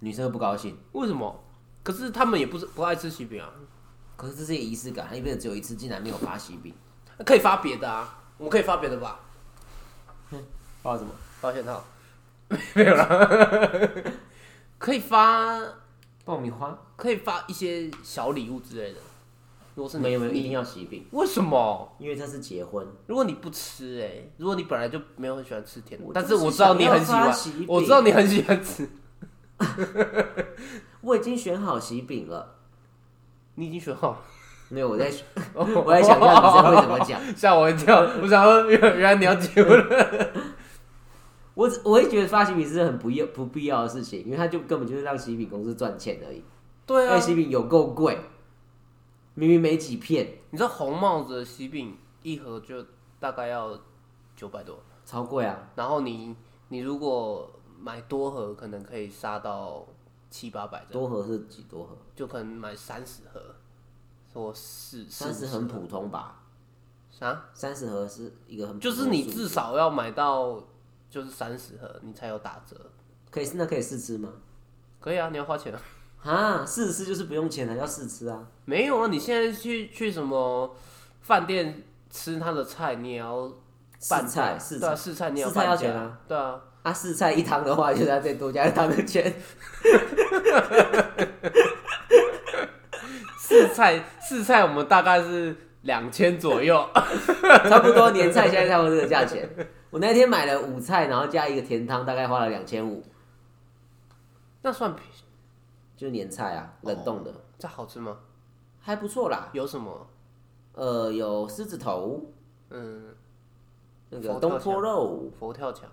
[0.00, 0.78] 女生会不高兴。
[0.92, 1.42] 为什么？
[1.82, 3.48] 可是他们也不是不爱吃喜饼啊，
[4.16, 6.74] 可是这是一个仪式感，他一辈子只有一次，竟然没有发喜饼，
[7.24, 9.20] 可以发别的啊，我们可以发别的吧？
[10.82, 11.10] 发什么？
[11.40, 11.82] 发现套
[12.74, 14.02] 没有了，
[14.78, 15.60] 可以发
[16.24, 16.78] 爆米花？
[16.96, 19.00] 可以发一些小礼物之类的。
[19.76, 21.94] 如果是你没有没有，一定要喜饼，为什么？
[21.98, 22.84] 因为这是结婚。
[23.06, 28.88] 如果你不吃、哎，如果你本来就没有很喜欢吃甜的我，但是是我知道你很喜欢想要发喜，饼我知道你很喜欢吃，
[31.02, 32.56] 我已经选好喜饼了，
[33.56, 34.18] 你已经选好了，
[34.70, 35.12] 没有我在
[35.54, 37.20] 我在想象女生会怎么讲。
[37.36, 38.00] 吓我一跳。
[38.22, 40.32] 我想说，原原来你要结婚了，
[41.52, 46.42] 我只我会觉得发喜饼是很不要不必要的事情，因为它就根本就是让喜饼公司赚钱而已。
[46.86, 48.18] 对啊因为，喜饼有够贵，
[49.38, 52.82] 明明没几片，你知道红帽子的喜饼一盒就
[53.20, 53.78] 大概要
[54.34, 55.70] 九百多，超贵啊！
[55.74, 56.34] 然后你
[56.68, 59.86] 你如果买多盒，可能可以杀到
[60.30, 61.94] 七八百，多盒是几多盒？
[62.14, 63.54] 就可能买三十盒，
[64.32, 66.42] 或四三十很普通吧？
[67.10, 67.44] 啥？
[67.52, 70.64] 三十盒是一个很普通就是你至少要买到
[71.10, 72.74] 就是三十盒，你才有打折。
[73.30, 74.32] 可以那可以试吃吗？
[74.98, 75.80] 可以啊，你要花钱啊。
[76.26, 78.44] 啊，试吃就是不用钱的，要试吃啊。
[78.64, 80.74] 没有啊，你现在去去什么
[81.22, 83.52] 饭店吃他的菜，你也要
[84.00, 89.32] 饭菜价试对啊，菜试菜你要试菜要半价钱啊，对啊，啊，试菜一汤的话，就是要再多加一汤的钱。
[93.38, 96.84] 试菜试菜我们大概是两千左右，
[97.68, 99.48] 差不多年菜现在差不多这个价钱。
[99.90, 103.04] 我那天买了五菜，然后加一个甜汤，大概花了两千五，
[104.62, 105.15] 那算便宜，
[105.96, 108.18] 就是年菜啊，冷冻的，这好吃吗？
[108.78, 109.48] 还不错啦。
[109.52, 110.06] 有什么？
[110.74, 112.22] 呃，有狮子头，
[112.68, 113.14] 嗯，
[114.10, 115.90] 那个东坡肉、佛跳墙，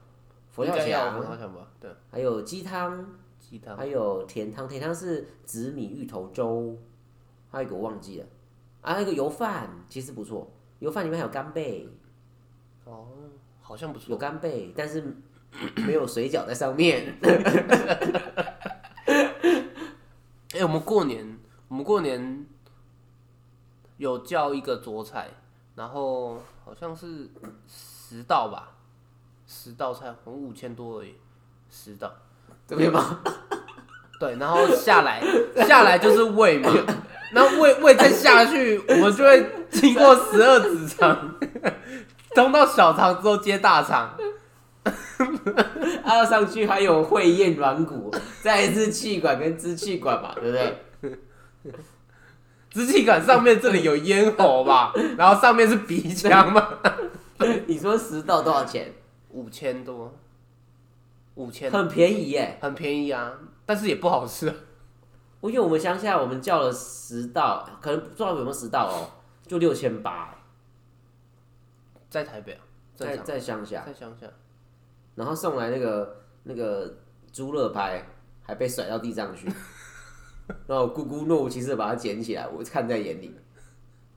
[0.52, 1.68] 佛跳墙佛跳墙，吧？
[1.80, 3.06] 对，还有鸡汤，
[3.40, 4.68] 鸡汤还有甜汤。
[4.68, 6.78] 甜汤是紫米芋头粥，
[7.50, 8.28] 还有一个我忘记了，
[8.82, 11.88] 啊，那个油饭其实不错，油饭里面还有干贝，
[12.84, 13.08] 哦，
[13.62, 14.20] 好像不错有错。
[14.20, 15.02] 干贝，但是
[15.88, 17.18] 没有水饺在上面。
[20.54, 22.46] 哎、我们过年，我们过年
[23.98, 25.28] 有叫一个桌菜，
[25.76, 27.30] 然后好像是
[27.68, 28.70] 十道吧，
[29.48, 31.16] 十道菜，我们五千多而已，
[31.72, 32.14] 十道。
[32.68, 33.20] 这边吗？
[34.20, 35.22] 对，然后下来
[35.68, 36.72] 下来就是胃嘛，
[37.34, 41.36] 然后胃胃再下去，我们就会经过十二指肠，
[42.36, 44.16] 通到小肠之后接大肠，
[46.04, 51.74] 啊，上去还有会厌软骨，再一次气管跟支气管嘛，对不对？
[52.70, 56.80] 支气管上面这里有咽喉吧， 然后上面是鼻腔嘛，
[57.68, 58.92] 你说十道多少钱？
[59.30, 60.14] 五千多，
[61.36, 62.58] 五千很便宜耶。
[62.62, 63.32] 很便宜啊，
[63.66, 64.56] 但是也不好吃啊。
[65.40, 69.10] 我因为我们乡下我们叫了十道，可能不知道有没有十道哦，
[69.48, 70.36] 就六千八，
[72.10, 72.60] 在台北啊，
[72.96, 74.28] 在常在乡下，在乡下，
[75.16, 76.94] 然后送来那个那个
[77.32, 78.04] 猪肋排
[78.42, 79.48] 还被甩到地上去，
[80.68, 83.36] 然后姑姑若无其事地把它捡起来，我看在眼里，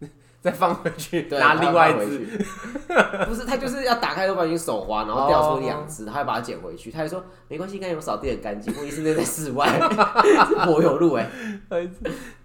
[0.41, 2.19] 再放回去，对，拿另外一回只。
[2.19, 2.45] 去，
[3.27, 9.69] 不是他就是要打开，都不小心手滑，然后掉出两只，他还把它捡回去，他还说没关系，刚才有扫地很干净，问题是那在室外，
[10.49, 11.29] 是柏油路哎，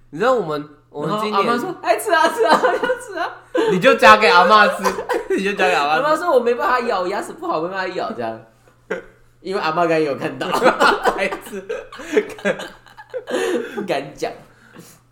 [0.09, 3.31] 你知道我们我们阿妈年说爱吃啊吃啊要 吃啊，
[3.71, 4.83] 你就夹给阿妈吃，
[5.35, 8.39] 你就夹给阿妈阿妈妈说我没办法咬，牙齿不好没办法咬这样，
[9.39, 11.65] 因为阿妈刚才有看到，孩子。
[13.73, 14.31] 不敢讲，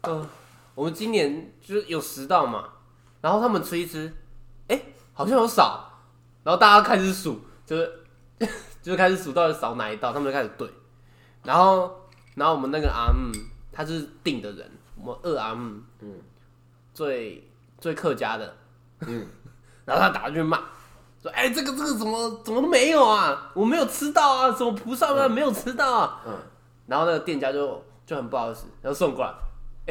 [0.04, 0.28] 嗯，
[0.76, 2.66] 我们今年就是有十道嘛，
[3.22, 4.12] 然后他们吃一吃，
[4.68, 4.82] 哎、
[5.14, 6.02] 好像有少，
[6.44, 7.92] 然后大家开始数，就是
[8.82, 10.70] 就是开始数到底少哪一道，他们就开始对，
[11.44, 11.90] 然后
[12.36, 13.32] 然后我们那个阿姆
[13.72, 14.70] 他是定的人，
[15.02, 16.14] 我们二阿姆，嗯，
[16.94, 17.48] 最
[17.80, 18.56] 最客家的，
[19.02, 19.28] 嗯，
[19.86, 20.60] 然后他打去骂。
[21.22, 23.52] 说哎、这个这个怎么怎么都没有啊？
[23.54, 26.22] 我没有吃到啊，什么菩萨们没有吃到啊？
[26.26, 26.34] 嗯，
[26.88, 29.34] 然后那个店家就就很不好意思，然后送过来，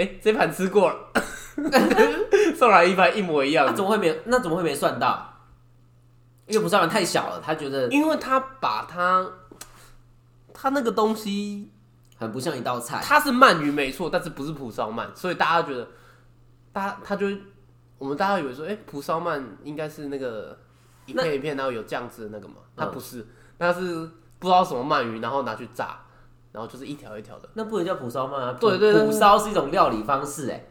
[0.03, 1.12] 哎、这盘吃过了，
[2.57, 5.35] 送来一盘一模一样怎么会没那怎么会没算到？
[6.47, 9.31] 因为不算完太小了，他觉得因为他把他
[10.55, 11.71] 他那个东西，
[12.18, 15.87] 很不像一道菜，它是鳗鱼没错，但是不是蒲烧鳗，所以大家觉得，
[16.72, 17.26] 大家他就
[17.96, 20.59] 我们大家以为说，哎、蒲烧鳗应该是那个
[21.07, 23.24] 一片一片，然后有酱汁的那个嘛，它不是，
[23.59, 26.00] 那是不知道什么鳗鱼，然后拿去炸，
[26.52, 28.57] 然后就是一条一条的，那不能叫蒲烧鳗啊。
[28.61, 30.66] 对对对蒲烧是一种料理方式，哎，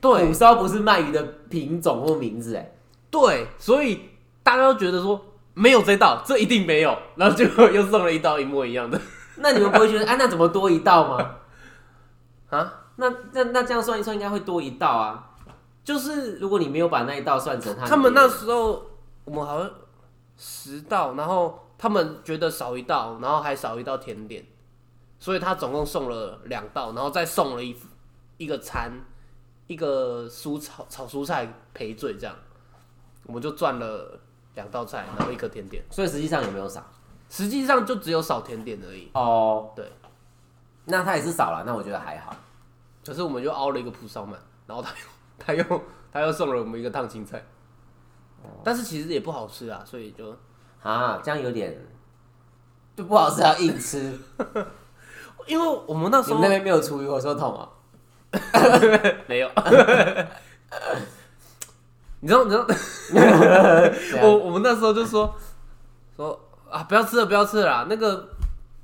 [0.00, 2.72] 对蒲烧不是鳗鱼的品种或名字，哎，
[3.10, 4.10] 对，所以
[4.42, 5.20] 大家都觉得说
[5.54, 9.00] 没有这道，这一定没有，然后结果又送了一道一模一样的
[9.40, 11.36] 那你们不会觉得，哎，那怎么多一道吗？
[12.50, 15.26] 啊，那那那这样算一算，应该会多一道啊。
[15.82, 18.84] 就是如果你没有把那一道算成他，他们那时候
[19.24, 19.70] 我们好像
[20.36, 24.44] 十道，然后他们觉得少一道，然后还少一道甜点，
[25.18, 27.74] 所以他总共送了两道，然后再送了一
[28.36, 28.92] 一个餐，
[29.66, 32.36] 一个蔬炒炒蔬菜赔罪，这样
[33.24, 34.20] 我们就赚了
[34.54, 36.84] 两道菜，然后一颗甜点，所以实际上也没有少？
[37.30, 39.08] 实际上就只有少甜点而已。
[39.14, 39.90] 哦，对，
[40.84, 42.36] 那他也是少了，那我觉得还好。
[43.06, 44.34] 可是我们就熬了一个蒲烧鳗，
[44.66, 44.90] 然后他
[45.54, 47.42] 又 他又他又送了我们一个烫青菜，
[48.62, 50.36] 但是其实也不好吃啊，所以就
[50.82, 51.76] 啊，这样有点
[52.94, 54.18] 就不好吃，要硬吃。
[55.46, 57.68] 因为我们那时候你们那边没有厨余回收桶啊？
[59.26, 59.50] 没有，
[62.20, 62.66] 你知道你知道
[64.22, 65.34] 我我们那时候就说
[66.14, 66.38] 说
[66.70, 68.28] 啊不要吃了不要吃了啦，那个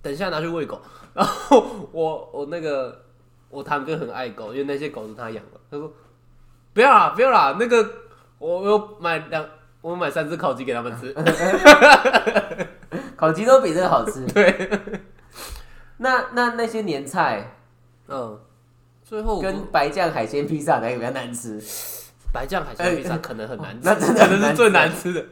[0.02, 0.80] 等一下拿去喂狗，
[1.14, 3.02] 然后我我那个
[3.48, 5.90] 我堂哥很爱狗，因为那些狗是他养的，他说
[6.74, 7.88] 不要啦不要啦，那个
[8.38, 9.44] 我我买两
[9.80, 11.14] 我买三只烤鸡给他们吃，
[13.16, 14.26] 烤鸡都比这个好吃。
[14.34, 14.80] 对，
[15.98, 17.56] 那那那些年菜
[18.08, 18.38] 嗯，
[19.04, 21.60] 最后跟白酱海鲜披萨哪个比较难吃？
[22.32, 25.24] 白酱海鲜披萨可能很难吃，那真的可能是最难吃的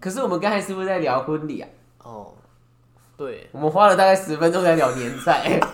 [0.00, 1.68] 可是我们刚才是不是在聊婚礼啊？
[2.02, 2.34] 哦，
[3.16, 3.48] 对。
[3.52, 5.58] 我们花了大概十分钟在聊年菜。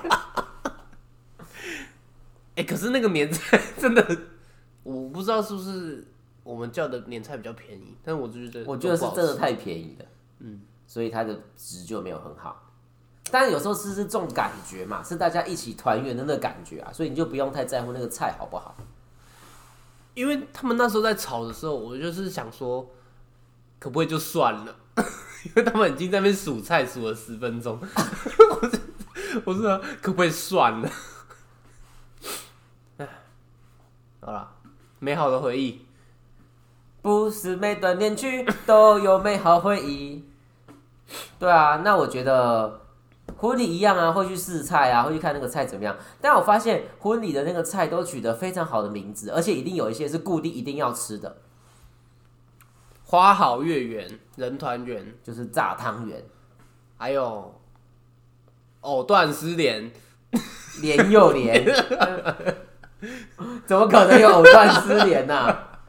[2.55, 4.19] 哎、可是那个年菜真的，
[4.83, 6.07] 我不知道是不是
[6.45, 10.05] 我们叫的年菜比较便宜，但我就觉得我觉得是真的太便宜了，
[10.41, 12.63] 嗯，所以它的值就没有很好。
[13.31, 18.75] 但有时候吃是种感觉嘛，是大家一起团圆的那个感觉啊，所以你就不用太在乎那个菜好不好。
[20.13, 22.87] 因为他们那时候在炒的时候，我就是想说，
[23.83, 24.77] 可不可以就算了，
[25.45, 28.81] 因为他们已经在那边数菜数了十分钟， 我是
[29.45, 30.89] 我是说可不可以算了？
[32.99, 33.09] 哎，
[34.21, 34.49] 好了，
[35.01, 35.85] 美好的回忆，
[37.03, 40.25] 不是每段恋曲都有美好回忆。
[41.41, 42.83] 对啊，那我觉得
[43.37, 45.97] 婚礼一样啊，会去试菜啊，会去看那个菜怎么样。
[46.21, 51.39] 但我发现婚礼的那个菜都取得非常好的名字，而且一定有一些是固定一定要吃的，
[53.13, 56.25] 花好月圆，人团圆，就是炸汤圆，
[56.97, 57.61] 还有
[58.81, 59.93] 藕断丝连。
[60.81, 61.63] 连又连，
[63.69, 65.83] 怎么可能有藕断丝连呐、啊？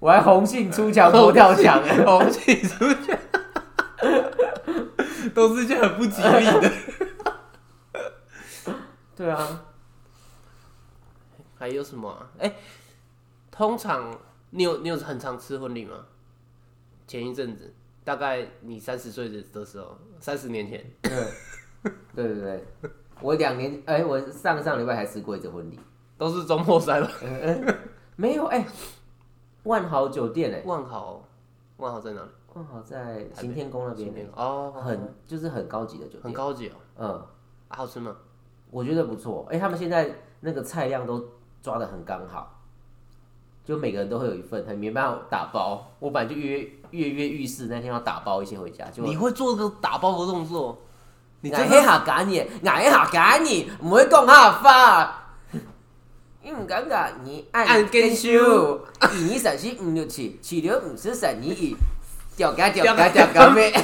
[0.00, 3.16] 我还红杏出墙佛跳墙哎、红杏出墙，
[5.32, 6.72] 都是一件很不吉利的。
[9.14, 9.62] 对啊，
[11.56, 12.26] 还有什么、啊？
[12.40, 12.52] 哎、
[13.52, 14.12] 通常
[14.50, 16.06] 你有你有很常吃婚礼吗？
[17.06, 17.72] 前一阵子，
[18.04, 21.12] 大概你三十岁的的时候，三十年前，对
[22.14, 22.64] 对对对，
[23.20, 25.78] 我两年哎、我上上礼拜还吃过一次婚礼，
[26.16, 27.10] 都是周末塞吧？
[28.16, 28.66] 没有哎、
[29.64, 31.24] 万豪酒店哎、万豪，
[31.76, 32.28] 万豪在哪里？
[32.54, 37.08] 万豪在行天宫那边、欸，哦，很就是很高级的酒店，很高级哦，嗯，
[37.68, 38.16] 啊好吃吗？
[38.70, 39.46] 我觉得不错。
[39.50, 41.26] 哎、他们现在那个菜量都
[41.62, 42.57] 抓的很刚好，
[43.68, 45.90] 就每个人都会有一份，很没办法打包。
[45.98, 46.60] 我本来就跃
[46.92, 50.78] 跃跃欲试，那天要打包一些回家，就你会做个打包的动作？
[51.42, 55.32] 你挨一下假你，挨一下假你，唔会讲下法。
[56.42, 58.80] 你唔敢甲你按按根根修，
[59.12, 61.76] 一二三四五六七，七六五四三二一，
[62.38, 63.70] 掉嘎掉嘎掉嘎咩？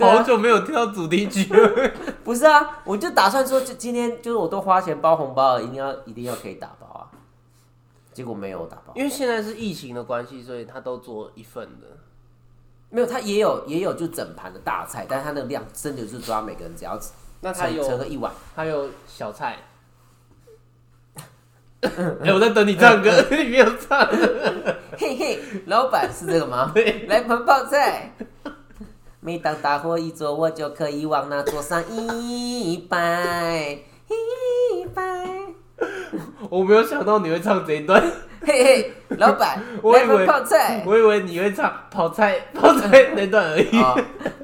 [0.00, 1.92] 好久没有听到主题曲了。
[2.24, 6.68] 不是啊，我就打算说，就今天就是我都花钱包红包了，一定要一定要可以打。
[8.12, 11.86] 结果没有打包，因为现在是疫情的关系，所以他都做一份的。
[12.90, 17.10] 没有，他也有也有就整盘的大菜，但是他那个量真的就是抓每个人只要盛
[17.40, 19.56] 那他有盛个一碗，还有小菜。
[21.82, 24.06] 哎、我在等你唱歌，你没有唱。
[24.96, 26.70] 嘿嘿，老板是这个吗？
[26.74, 28.14] 对，来盆泡菜。
[29.18, 35.61] 每当大火一着，我就可以往那桌上一摆一摆。
[36.50, 38.00] 我没有想到你会唱这一段，
[38.44, 40.82] 嘿嘿，老板， 我以为泡菜。
[40.86, 43.80] 我以为你会唱泡菜泡菜那段而已。
[43.80, 43.94] 啊，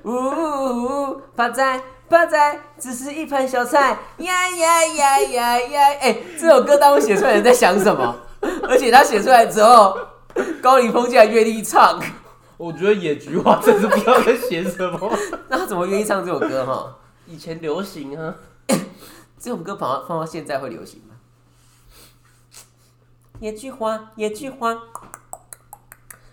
[0.04, 5.82] 呜呜呜，泡菜泡菜，只是一盘小菜，呀呀呀呀呀！
[6.00, 8.16] 哎、这首歌当我写出来，人在想什么？
[8.68, 9.98] 而且他写出来之后，
[10.62, 12.00] 高凌风竟然愿意唱，
[12.56, 15.12] 我觉得野菊花真是不知道在写什么。
[15.48, 16.96] 那他怎么愿意唱这首歌哈？
[17.26, 18.34] 以前流行啊，
[19.38, 21.16] 这种歌放放到现在会流行吗？
[23.40, 24.76] 野菊花，野菊花，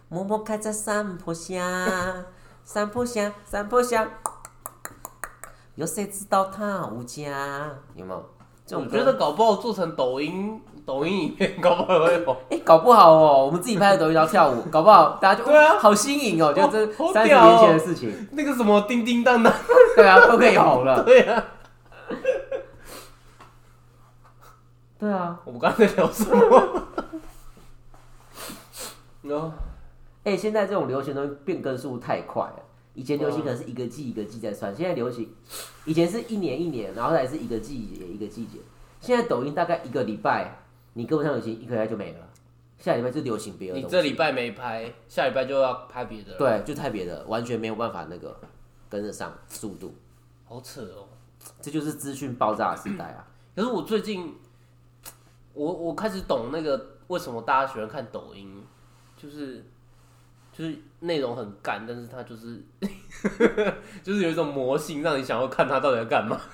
[0.10, 1.62] 默默开在山坡下，
[2.64, 4.08] 山坡下，山坡下，
[5.76, 7.30] 有谁知道它无价？
[7.94, 8.30] 有没有？
[8.66, 12.36] 这种我觉得搞不好做成抖音抖音影片，搞不好会红。
[12.50, 19.54] 哎、搞不好哦，我们自己拍的抖音然后跳舞，搞不好大家就对啊好新颖哦，就这好好三十年前的事情，那个什么叮叮当当，
[19.96, 21.44] 对啊，都可以红了，对啊。
[24.98, 26.88] 对啊，我们刚才在聊什么？
[29.36, 29.54] 哦，
[30.24, 32.64] 哎、现在这种流行东西变更速度太快了。
[32.94, 35.30] 以前流行可能是一个季一个季在算，现在流行
[35.84, 38.60] 以前是一年一年，然后再是一个季节一个季节。
[39.02, 40.60] 现在抖音大概一个礼拜，
[40.94, 42.20] 你跟不上流行，一个礼拜就没了。
[42.80, 43.86] 下礼拜就流行别的你。
[43.86, 48.40] 这礼拜没拍，下礼拜就要拍别的了。，对，就拍别的，完全没有办法那个
[48.90, 49.94] 跟得上速度。
[50.46, 51.08] 好扯哦。
[51.62, 53.28] 这就是资讯爆炸的时代啊！
[53.56, 54.34] 可是我最近，
[55.56, 58.64] 我我开始懂那个为什么大家喜欢看抖音，
[59.18, 59.66] 就是
[60.54, 62.64] 就是内容很干，但是它就是
[64.04, 66.40] 就是有一种魔性，让你想要看它到底在干嘛。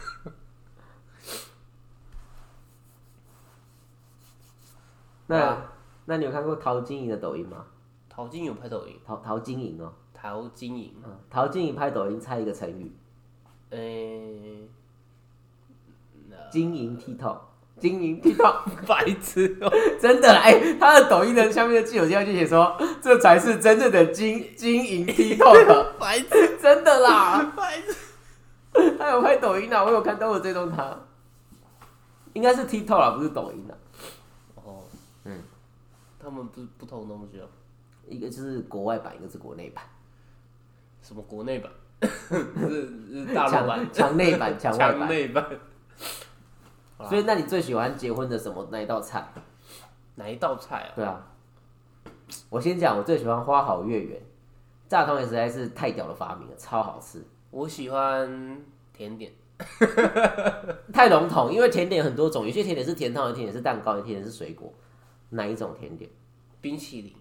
[5.27, 5.67] 那、啊。
[6.05, 7.65] 那你有看过陶晶莹的抖音吗？
[8.09, 12.91] 陶晶莹拍抖音，陶陶晶莹哦，陶晶莹，嗯，陶晶莹拍抖音猜一个成语，
[13.69, 14.67] 诶、
[16.51, 17.39] 晶莹剔透，
[17.81, 27.95] 晶莹剔透，白痴哦、真的哎、他的抖音的下面的记有就写说，这才是真正的晶晶莹剔透的，白痴，真的啦，白痴。
[28.97, 30.95] 他有拍抖音啊，我有看到我追踪他，
[32.33, 33.75] 应该是 TikTok 啦，不是抖音啦，
[34.63, 34.83] 哦，
[35.25, 35.39] 嗯，
[36.21, 37.49] 他们不是不同东西哦、
[38.07, 39.83] 一个就是国外版，一个是国内版，
[41.01, 43.89] 什么国内版， 是是大陆版。
[43.91, 45.45] 墙，墙内版，墙外版。
[47.09, 49.31] 所以，那你最喜欢结婚的什么哪一道菜？
[50.15, 50.91] 哪一道菜啊？
[50.95, 51.27] 对啊，
[52.49, 54.21] 我先讲，我最喜欢花好月圆，
[54.87, 57.25] 炸汤圆实在是太屌的发明了，超好吃。
[57.49, 58.61] 我喜欢
[58.93, 59.31] 甜点，
[60.93, 64.71] 太笼统，因为甜点有很多种，有些甜点是甜汤，有些甜点是蛋糕，有些甜点是水果。
[65.29, 66.09] 哪一种甜点？
[66.59, 67.13] 冰淇淋。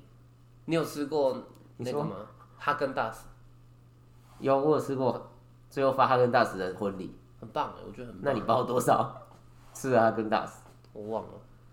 [0.67, 1.37] 你有吃过
[1.77, 2.17] 那个吗？
[2.59, 3.27] 哈根达斯，
[4.39, 5.31] 有，我有吃过，
[5.71, 8.23] 最后发哈根达斯的婚礼，很棒哎，我觉得很棒。
[8.25, 9.17] 那你包多少？
[9.73, 10.61] 吃了哈根达斯
[10.93, 11.31] 我忘了，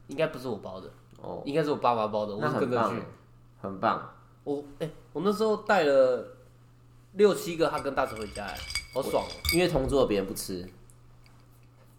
[0.08, 0.90] 应该不是我包的，
[1.22, 2.96] 哦，应该是我爸爸包的，我那是跟着去。
[2.96, 4.10] 很棒欸。，很棒。
[4.44, 6.26] 我哎、我那时候带了
[7.14, 8.56] 六七个哈根达斯回家哎，
[8.94, 10.66] 好爽哦、因为同桌的别人不吃，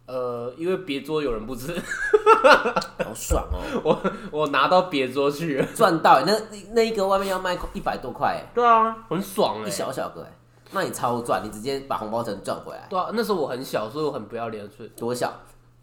[0.07, 1.75] 呃，因为别桌有人不吃，
[3.05, 5.59] 好爽哦， 我我拿到别桌去。
[5.59, 5.67] 了。
[5.75, 6.25] 赚到欸！
[6.25, 10.33] 那那一个外面要卖一百多块欸，对啊，很爽哎、一小小个哎，
[10.71, 14.89] 那你超赚，你直接把红包钱赚回来，对啊，那时候我很小，所以我很不要脸，所以。
[14.97, 15.31] 多小？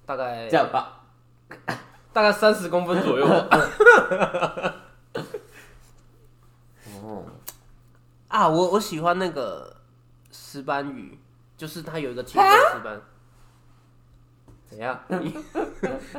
[0.06, 1.02] 大概这样吧，
[2.14, 4.74] 大概三十公分左右哦。
[8.28, 9.76] 啊，我我喜欢那个
[10.32, 11.18] 石斑鱼，
[11.58, 13.02] 就是它有一个清蒸石斑。
[14.68, 15.00] 怎样？
[15.08, 15.38] 你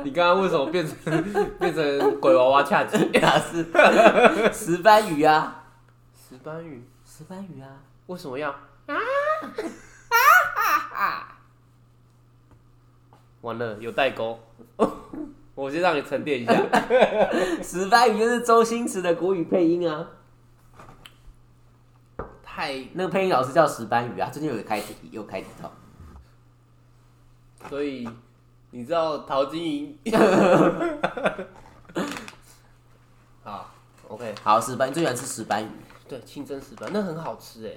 [0.03, 1.23] 你刚刚为什么变成
[1.59, 2.97] 变成鬼娃娃恰吉？
[3.19, 3.63] 哪 是
[4.53, 5.63] 石斑鱼啊？
[6.29, 7.67] 石斑鱼石斑鱼啊？
[8.07, 8.55] 为什么要？
[13.47, 14.37] 完了，有代沟。
[15.55, 16.53] 我先让你沉淀一下。
[17.63, 20.07] 石斑鱼就是周星驰的国语配音啊。
[22.43, 25.71] 太，那个配音老师叫石斑鱼啊，最近有开有开题套。
[27.69, 28.07] 所以
[28.71, 29.97] 你知道陶晶莹？
[33.43, 33.71] 好
[34.09, 35.69] ，OK，好，石斑，你最喜欢吃石斑鱼？
[36.09, 37.71] 对，清蒸石斑那很好吃哎。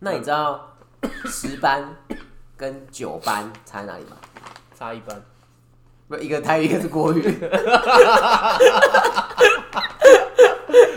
[0.00, 0.76] 那你知道
[1.26, 1.94] 石斑
[2.58, 4.16] 跟九班差在哪里吗？
[4.76, 5.22] 差一班。
[6.08, 7.22] 不，一个台语，一个是国语。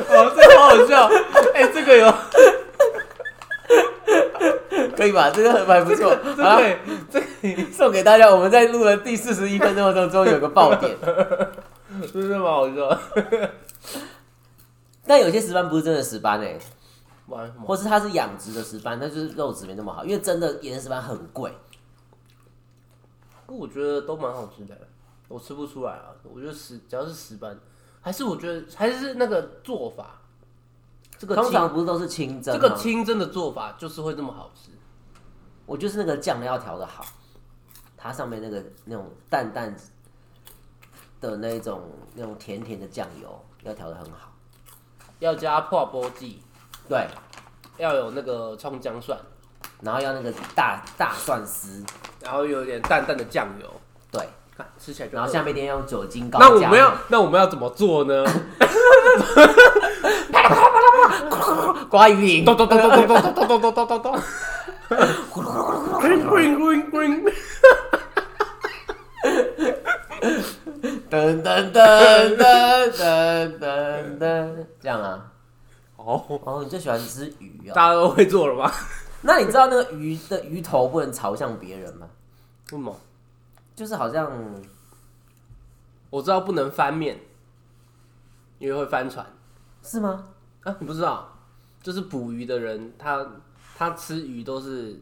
[0.09, 1.07] 哦，这个好好笑。
[1.53, 2.11] 哎、这个有，
[4.97, 5.29] 可以吧？
[5.29, 6.15] 这个还不错。
[6.35, 6.77] 这好个
[7.11, 7.25] 这个
[7.71, 10.97] 送给大家，我们在录了第四十一分钟当中有个爆点。
[12.11, 12.99] 真的蛮好笑。
[15.05, 16.57] 但有些十班不是真的十班诶、
[17.31, 17.65] 玩什么？
[17.65, 21.51] 或是它是养殖的石斑，但就是肉质没那么好，因为真的岩石斑很贵。
[23.47, 24.77] 不过我觉得都蛮好吃的，
[25.27, 26.13] 我吃不出来啊。
[26.23, 27.57] 我觉得石只要是石斑，
[28.01, 30.21] 还是我觉得还是那个做法，
[31.17, 32.59] 这个通常不是都是清蒸这？
[32.59, 34.69] 个清蒸的做法就是会这么好吃。
[35.65, 37.05] 我就是那个酱料调的好，
[37.95, 39.75] 它上面那个那种淡淡
[41.21, 41.81] 的那种
[42.13, 44.31] 那种甜甜的酱油要调的很好。
[45.19, 46.41] 要加破波剂，
[46.91, 47.07] 对，
[47.77, 49.17] 要有那个葱姜蒜，
[49.81, 51.81] 然后要那个大大蒜丝，
[52.21, 53.67] 然后有点淡淡的酱油，
[54.11, 54.27] 对，
[54.57, 58.25] 看吃起来就然后下面一定要用酒精膏那我加们要那我们要怎么做呢？
[61.89, 64.19] 刮鱼鳞，咚咚咚咚咚咚咚咚咚咚咚咚
[66.01, 67.33] ，green green green green，
[71.09, 75.30] 噔噔噔噔噔噔噔，这样啊。
[76.05, 77.73] 哦，哦，你最喜欢吃鱼啊？
[77.73, 78.71] 大家都会做了吧？
[79.23, 82.07] 那你知道那个鱼的鱼头不能朝向别人吗？
[82.71, 82.95] 为什么？
[83.75, 84.31] 就是好像
[86.09, 87.19] 我知道不能翻面，
[88.59, 89.25] 因为会翻船
[89.83, 90.27] 是吗？
[90.63, 90.75] 啊！
[90.79, 91.27] 你不知道？
[91.81, 93.25] 就是捕鱼的人，他
[93.77, 94.99] 他吃鱼都是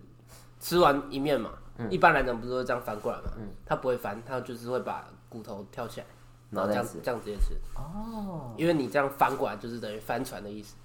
[0.60, 1.52] 吃完一面嘛，
[1.90, 3.32] 一般来讲不是会这样翻过来嘛？
[3.66, 6.06] 他不会翻，他就是会把骨头挑起来，
[6.52, 6.86] 然后这样。
[7.04, 7.56] 这样直接吃。
[7.76, 10.76] 哦因为你这样翻过来就是等于翻船的意思。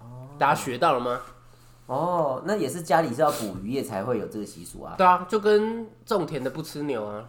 [0.00, 1.20] 哦，大家学到了吗？
[1.86, 4.94] 哦，那也是家里是要捕鱼业才会有这个习俗啊。
[4.98, 7.28] 对啊，就跟种田的不吃牛啊，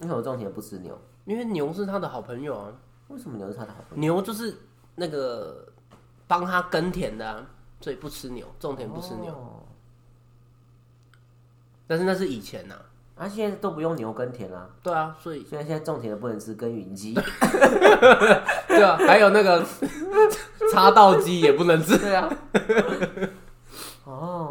[0.00, 0.98] 为什么种田不吃牛？
[1.24, 2.72] 因为牛是他的好朋友啊，
[3.08, 4.00] 为什么牛是他的好朋友？
[4.00, 4.56] 牛就是
[4.94, 5.66] 那个
[6.26, 7.46] 帮他耕田的、啊，
[7.80, 9.32] 所以不吃牛，种田不吃牛。
[9.32, 9.62] 哦
[11.86, 12.82] 但是那是以前呐、啊，
[13.28, 17.12] 现在都不用牛耕田啦、对啊，所以现在现在种田的不能吃耕耘机。
[18.68, 19.64] 对啊，还有那个
[20.72, 21.98] 插稻机也不能吃。
[21.98, 22.28] 对啊。
[24.04, 24.48] 哦。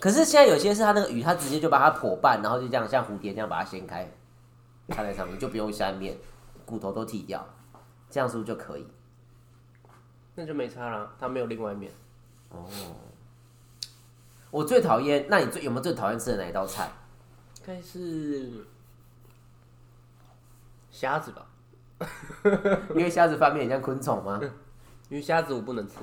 [0.00, 4.10] 可是现在有些是它那个鱼，它直接就把它破半，然后就这样像蝴蝶这样把它掀开，
[4.88, 6.16] 插在上面，就不用下面，
[6.66, 7.46] 骨头都剃掉，
[8.10, 8.84] 这样是不是就可以？
[10.34, 11.92] 那就没差了，它没有另外一面。
[14.50, 16.90] 我最讨厌，那你最有没有最讨厌吃的哪一道菜？
[17.64, 18.66] 应该是
[20.90, 21.46] 虾子吧，
[22.90, 24.40] 因为虾子翻面很像昆虫吗？
[25.08, 25.94] 因为虾子我不能吃，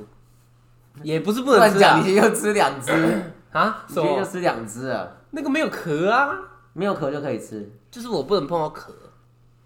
[1.03, 2.91] 也不是不能吃啊，你今天就吃两只，
[3.51, 3.83] 啊？
[3.89, 4.07] 你什么？
[4.07, 6.29] 今天就吃两只啊，那个没有壳啊，
[6.71, 8.93] 没有壳就可以吃，就是我不能碰到壳，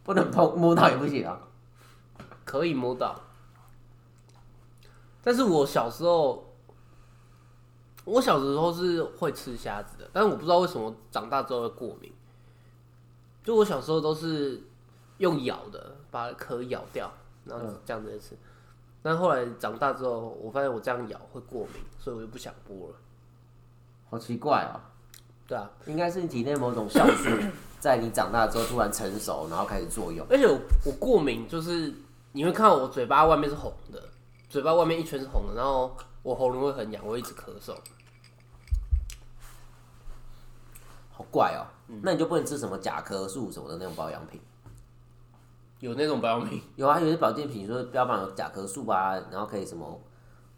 [0.04, 1.40] 不能碰摸到也不行啊。
[2.44, 3.22] 可以摸到。
[5.24, 6.53] 但是我小时候，
[8.06, 12.12] 我小时候是会吃虾子的，但是我不知道为什么长大之后会过敏。
[13.44, 14.62] 就我小时候都是
[15.18, 17.12] 用咬的，把壳咬掉，
[17.46, 18.38] 然后这样子吃。
[19.02, 22.96] 但后来长大之后，我发现我这样咬会过敏，所以我就不想剥了。
[24.10, 24.80] 好奇怪哦，
[25.46, 27.30] 对啊，应该是你体内某种酵素
[27.82, 30.26] 在你长大之后突然成熟，然后开始作用。
[30.30, 31.94] 而且我我过敏就是
[32.32, 34.02] 你会看到我嘴巴外面是红的，
[34.50, 35.94] 嘴巴外面一圈是红的，然后
[36.24, 37.76] 我喉咙会很痒，我一直咳嗽。
[41.12, 44.42] 好怪哦、嗯那你就不能吃什么甲壳素什么的那种保养品？
[45.80, 50.02] 有那种保养品，有啊，有些保健品说标榜有甲壳素啊，然后可以什么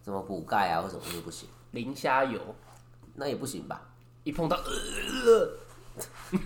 [0.04, 2.40] 什么补钙啊，或什么就不行，磷虾油，
[3.16, 3.82] 那也不行吧？
[4.24, 4.56] 一碰到，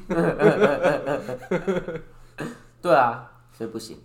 [0.07, 0.33] 呃
[2.81, 4.01] 对啊，所以不行。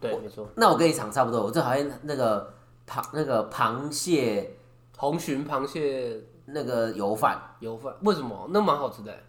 [0.00, 2.54] 对，没错，那我跟你讲差不多，我最讨厌那个
[2.86, 4.56] 螃那个螃蟹
[4.96, 8.48] 红鲟螃蟹那个油饭，油饭，为什么？
[8.50, 9.24] 那蛮好吃的欸，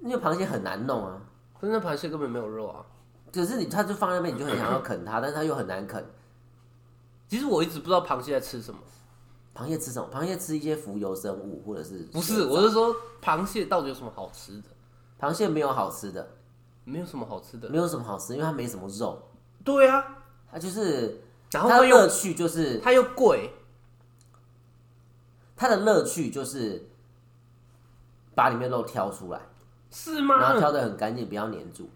[0.00, 1.20] 因为螃蟹很难弄啊。
[1.58, 2.84] 可是那螃蟹根本没有肉啊。
[3.32, 6.04] 可是你它就放在那边，你就很想要啃它，但是它又很难啃。
[7.28, 8.78] 其实我一直不知道螃蟹在吃什么，
[9.54, 10.06] 螃蟹吃什么？
[10.12, 14.64] 螃蟹吃一些浮游生物，或者是不是，我是说螃蟹到底有什么好吃的？
[15.18, 16.28] 螃蟹没有好吃的，
[16.84, 17.70] 没有什么好吃的。
[17.70, 19.18] 没有什么好吃，因为它没什么肉，
[19.64, 20.04] 对啊，
[20.50, 21.22] 它就是
[21.52, 23.50] 然后它它的乐趣就是它又贵，
[25.56, 26.88] 它的乐趣就是
[28.34, 29.40] 把里面肉挑出来，
[29.90, 30.40] 是吗？
[30.40, 31.88] 然后挑的很干净，不要粘住。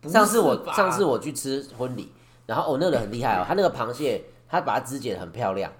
[0.00, 2.12] 不上次我吧上次我去吃婚礼，
[2.46, 5.72] 然后哦那个人很厉害哦，他那个螃蟹他把它肢解的很漂亮，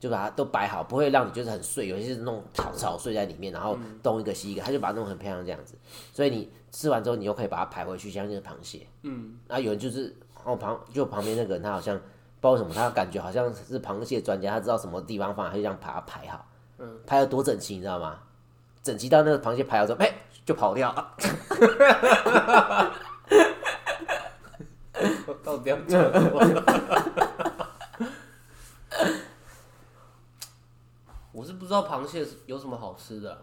[0.00, 5.74] 就把它都摆好，不会让你就是很碎，有些是弄草草碎在里面，然后东一个西一个，他就把它弄得很漂亮这样子，
[6.12, 8.86] 所以你吃完之后你又可以把它排回去，像那个螃蟹。
[9.02, 12.00] 嗯，啊，有人就是哦旁就旁边那个人他好像
[12.40, 16.46] 不知道为什么，他感觉好像是螃蟹专家，他知道什么地方放，他就这样把它排好，
[16.78, 18.18] 嗯，排的多整齐，你知道吗？
[18.82, 20.14] 整齐到那个螃蟹排好之后，哎、
[20.46, 20.94] 就跑掉。
[25.26, 26.62] 我到底要讲什么？
[31.32, 33.38] 我是不知道螃蟹有什么好吃的啊、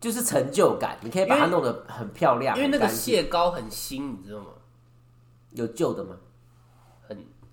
[0.00, 4.46] 就是成就感，你可以把它弄得很漂亮，因为那个蟹膏很腥，你知道吗？
[5.50, 6.16] 有旧的吗？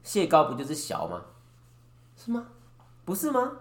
[0.09, 1.21] 很蟹膏不就是小吗？
[2.17, 2.47] 是吗？
[3.05, 3.51] 不是吗？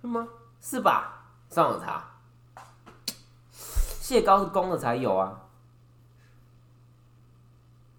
[0.00, 0.28] 是吗？
[0.60, 1.24] 是吧？
[1.48, 2.04] 上网查，
[3.52, 5.40] 蟹膏是公的才有啊。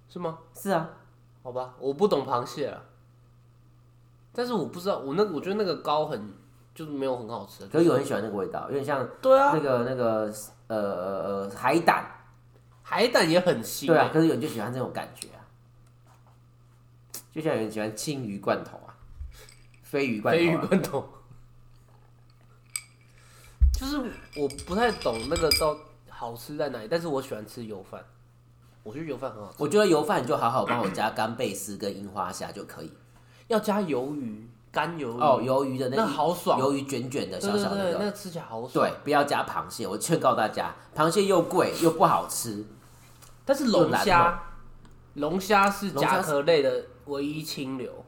[0.09, 0.39] 是吗？
[0.53, 0.89] 是啊，
[1.41, 2.81] 好吧，我不懂螃蟹啊，
[4.33, 6.33] 但是我不知道，我那我觉得那个膏很
[6.73, 7.65] 就是没有很好吃。
[7.67, 10.33] 可是有人喜欢那个味道，有点像对啊那，个那个
[10.67, 12.05] 呃海胆，
[12.83, 14.07] 海胆也很腥、对啊。
[14.07, 14.09] 欸。
[14.11, 15.34] 可是有人就喜欢这种感觉啊，
[17.35, 18.95] 就像有人喜欢青鱼罐头啊，
[19.83, 21.09] 飞鱼罐头、飞鱼啊，罐头，
[23.77, 23.97] 就是
[24.37, 25.77] 我不太懂那个到
[26.09, 28.01] 好吃在哪里，但是我喜欢吃油饭，
[28.83, 32.93] 我觉得油饭很好吃，我觉得油饭你就好好帮我加干贝丝跟樱花虾就可以。
[33.47, 38.71] 要加鱿鱼，干鱿鱼哦，鱿鱼的那那好爽，鱿鱼卷卷的对对对，小小的那个那个吃起来好爽。
[38.71, 39.85] 对，不要加螃蟹。
[39.85, 42.65] 我劝告大家，螃蟹又贵又不好吃。
[43.43, 44.41] 但是龙虾，
[45.13, 48.05] 龙虾是龙虾甲壳类的唯一清流，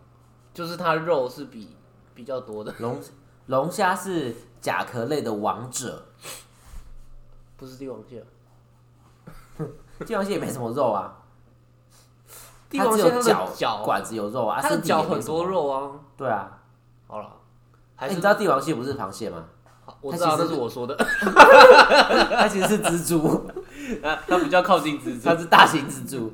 [0.53, 1.75] 就是它肉是比
[2.13, 2.99] 比较多的， 龙
[3.47, 6.05] 龙虾是甲壳类的王者，
[7.55, 8.23] 不是帝王蟹。
[10.05, 11.17] 帝王蟹也没什么肉啊，
[12.69, 15.45] 帝王蟹有脚脚，管子有肉啊，它的脚很多。
[15.45, 15.91] 肉啊。
[16.15, 16.59] 对啊，
[17.07, 17.31] 好了，
[17.95, 19.45] 还哎，是你知道帝王蟹不是螃蟹吗？
[20.01, 20.95] 我知道它其实那是我说的，
[22.35, 23.49] 它其实是蜘蛛，
[24.03, 25.35] 它它比较靠近蜘蛛它。
[25.35, 26.31] 是大型蜘蛛。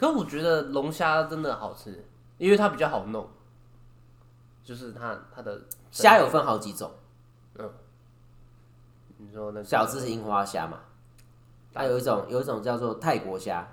[0.00, 2.02] 可是我觉得龙虾真的好吃，
[2.38, 3.28] 因为它比较好弄，
[4.64, 6.90] 就是它它的虾有分好几种，
[9.18, 10.78] 你说那个小只是樱花虾嘛，
[11.74, 13.68] 它有一种有一种叫做泰国虾，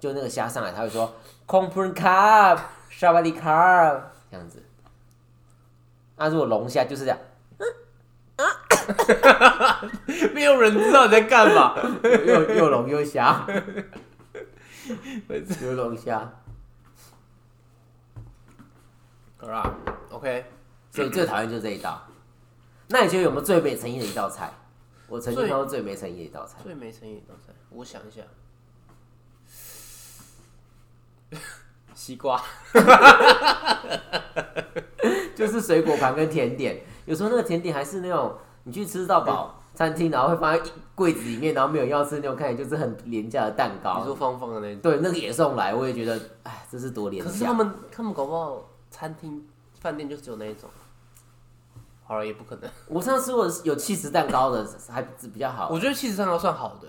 [0.00, 1.06] 就那个虾上来，它会说
[1.46, 2.56] c o m p r n carp
[2.88, 4.62] s h a b a l i carp” 这样子。
[6.16, 7.18] 那如果龙虾就是这样，
[10.32, 11.76] 没有人知道你在干嘛。
[12.24, 13.46] 又又龙又虾，
[15.62, 16.32] 又龙虾，
[19.38, 19.74] 好啦
[20.10, 20.44] ，OK，
[20.90, 22.06] 所以最讨厌就是这一道。
[22.88, 24.52] 那你觉得有没有最没诚意的一道菜？
[25.08, 28.22] 我曾经最看过最没诚意的一道菜，最没诚意的一道菜，我想一下，
[31.94, 32.40] 西瓜，
[35.34, 36.82] 就是水果盘跟甜点。
[37.04, 40.60] 有时候那个甜点还是那种你去吃到饱餐厅，然后会放在
[40.94, 44.14] 柜子里面，然后没有人要吃那种，看起来就是很廉价的蛋糕你糕说。
[44.16, 44.80] 方方的那种。
[44.80, 47.30] 对，那个也送来，我也觉得，哎，这是多廉价。
[47.30, 49.46] 可是他们他们搞不好餐厅
[49.78, 50.68] 饭店就只有那一种。
[52.04, 52.70] 好了，也不可能。
[52.86, 56.88] 我上次吃过有气质蛋糕的，还比较好，我觉得气质蛋糕算好的，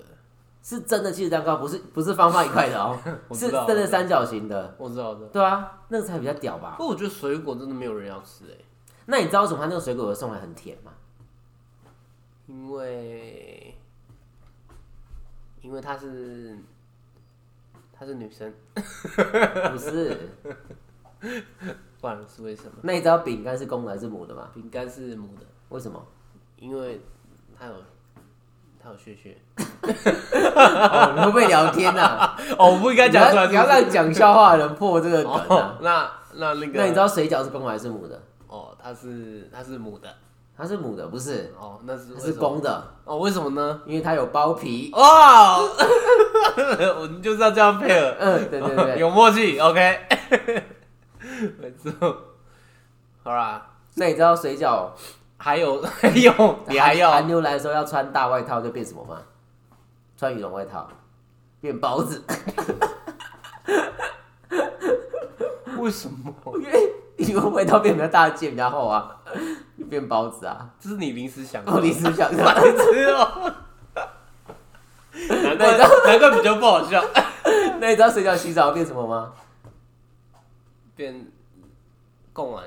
[0.64, 2.98] 是真的气质蛋糕，不是不是方方一块的哦，
[3.36, 4.76] 是真的三角形的。
[4.78, 5.26] 我知道的。
[5.28, 6.84] 对啊，那个才比较屌吧不？
[6.84, 8.56] 过我觉得水果真的没有人要吃哎、
[9.08, 10.92] 那你知道为什么他那个水果会送来很甜吗？
[12.48, 13.78] 因为
[15.62, 16.58] 因为她是
[17.94, 20.18] 她是女生，不是，
[22.00, 22.72] 不然是为什么？
[22.84, 24.50] 那你知道饼干是公的还是母的吗？
[24.54, 26.02] 饼干是母的，为什么？
[26.58, 27.02] 因为
[27.58, 27.74] 它有
[28.82, 29.38] 它有血血。
[29.54, 38.22] 哦，你会不会聊天呐、 哦，我不应该你要你要让讲笑话的人破这个梗啊哦。，那那那个，那你知道水饺是公的还是母的？
[38.48, 40.14] 哦，它是它是母的，
[40.58, 43.82] 它是母的，不是，哦，那是它是为什么公的，哦，为什么呢？
[43.86, 44.90] 因为它有包皮。
[44.94, 45.70] 哦，
[47.00, 48.98] 我们就是要这样配合，嗯，对对对。
[49.00, 50.00] 有默契，OK。
[51.60, 51.94] 没错。
[53.24, 54.90] 好啦，那你知道水饺
[55.38, 56.34] 还有还有，
[56.68, 59.22] 你还寒要寒流来的时候要穿大外套就变什么吗？
[60.18, 60.90] 穿羽绒外套
[61.62, 62.24] 变包子，
[65.78, 66.34] 为什么？
[66.56, 69.18] 因为羽绒外套变比较大件比较厚啊，
[69.78, 70.70] 就变包子啊。
[70.80, 72.44] 这是你临时想的哦，你是想的？
[72.44, 73.54] 白痴哦。
[75.30, 77.04] 难怪难怪比较不好笑，
[77.82, 79.34] 那你知道水饺洗澡变什么吗？
[80.96, 81.28] 变
[82.34, 82.64] 贡丸。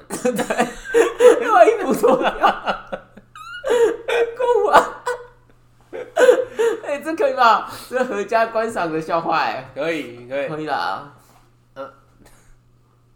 [1.41, 2.31] 另外一不重要。
[4.37, 4.83] 贡丸。
[6.85, 7.71] 哎、这可以吧？
[7.89, 11.13] 这合家观赏的笑话哎、可以可以，可以啦。
[11.75, 11.89] 嗯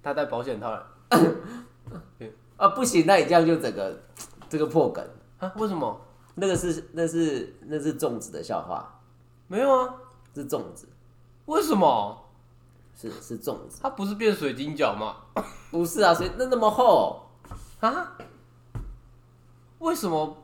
[0.02, 0.86] 他戴保险套了
[2.56, 4.00] 啊，不行，那你这样就整个
[4.48, 5.04] 这个破梗。
[5.38, 5.52] 啊？
[5.56, 6.00] 为什么？
[6.36, 9.00] 那个是那是那是粽子的笑话，
[9.46, 9.94] 没有啊？
[10.34, 10.88] 是粽子，
[11.46, 12.20] 为什么？
[12.96, 15.16] 是是粽子，它不是变水晶饺吗？
[15.70, 17.22] 不是啊，所以那那么厚，
[17.80, 18.16] 啊？
[19.80, 20.36] 为什么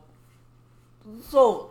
[1.31, 1.71] 肉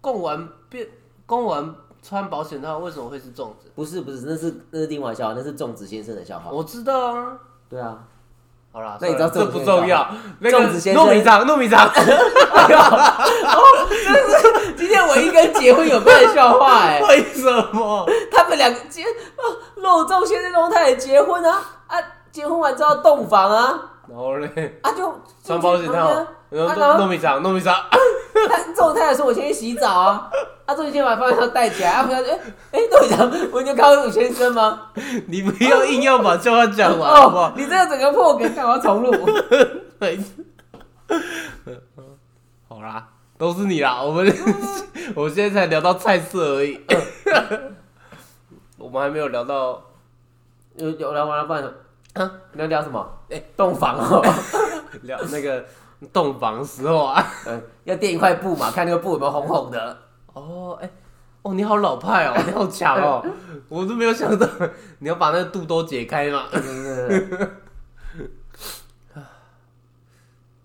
[0.00, 0.88] 供完变
[1.26, 3.70] 供完穿保险套为什么会是粽子？
[3.74, 6.50] 不是不是，那是那是另外笑话，那是粽子先生的笑话。
[6.50, 7.38] 我知道啊。
[7.70, 7.96] 对啊，
[8.72, 10.06] 好啦，那你知道这不重要。
[10.40, 11.88] 那个粽子先生糯米肠，糯米肠。
[14.76, 18.04] 今天唯一跟结婚有关的笑话哎、 为什么？
[18.32, 19.44] 他们两个结哦，
[19.76, 21.96] 肉粽先生龙太太结婚啊啊，
[22.32, 25.14] 结婚完之后洞房啊然后嘞，啊就
[25.44, 25.92] 穿保险套，
[26.50, 27.74] 然后啊然后糯米肠，糯米肠。
[28.48, 30.30] 他这种太太说：“我先去洗澡啊。”
[30.70, 32.30] 啊，周先生把方向带起来，啊，不要说
[32.70, 34.92] ：“哎、哎，队长，我已经看到鲁先生吗？
[35.26, 37.48] 你不要硬要把笑话讲完，好不好，？
[37.50, 39.10] 哦你这个整个破梗，干嘛重录？
[39.98, 40.20] 对，
[42.68, 44.00] 好啦，都是你啦。
[44.00, 44.32] 我们
[45.16, 46.80] 我现在才聊到菜色而已，
[48.78, 49.82] 我们还没有聊到
[50.76, 51.64] 有有聊完了，不然
[52.14, 53.04] 啊你要聊什么？
[53.28, 54.22] 哎洞房哦，
[55.02, 55.64] 聊那个
[56.12, 57.26] 洞房时候啊。
[57.46, 59.98] 嗯，要垫一块布嘛，看那个布有没有红红的。
[60.32, 60.90] 哦，哎、
[61.42, 63.24] 哦，你好老派哦， 你好强哦，
[63.68, 64.46] 我都没有想到
[64.98, 66.46] 你要把那个肚兜解开嘛。
[66.52, 67.50] 嗯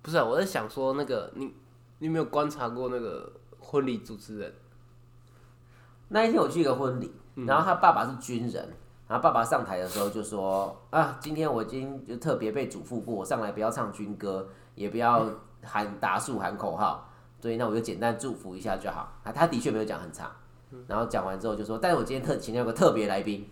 [0.02, 1.46] 不是啊，我在想说那个你
[1.98, 4.54] 你有没有观察过那个婚礼主持人？
[6.10, 7.12] 那一天我去一个婚礼，
[7.48, 8.70] 然后他爸爸是军人，
[9.08, 15.28] 然后爸爸上台的时候就说：“啊，今天我已经就特别被嘱咐过，上来不要唱军歌，也不要
[15.64, 17.10] 喊打数喊口号，
[17.46, 20.32] 所以那我就简单祝福一下就好。”啊，他的确没有讲很长，
[20.88, 23.48] 然后讲完之后就说：“但是我今天特请了个特别来宾，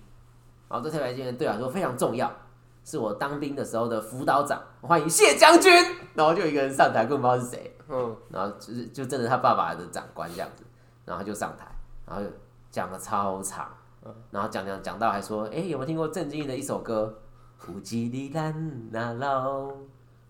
[0.67, 2.31] 然后这特别来宾对我来说非常重要，
[2.83, 5.71] 是我当兵的时候的辅导长，欢迎谢将军。”
[6.15, 7.77] 然后就一个人上台，根本不知道是谁。
[7.87, 10.63] 嗯，然后就是就真的他爸爸的长官这样子，
[11.05, 11.67] 然后他就上台，
[12.07, 12.29] 然后就
[12.71, 13.69] 讲了超长，
[14.31, 17.13] 然后讲讲讲到还说，哎、有没有听过郑经义的一首歌？
[17.65, 19.71] 古吉里兰那老，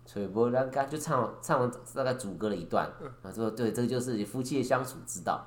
[0.06, 2.90] 吹波浪干，就唱唱完大概主歌了一段，
[3.22, 5.46] 然后说对，这个就是你夫妻的相处之道。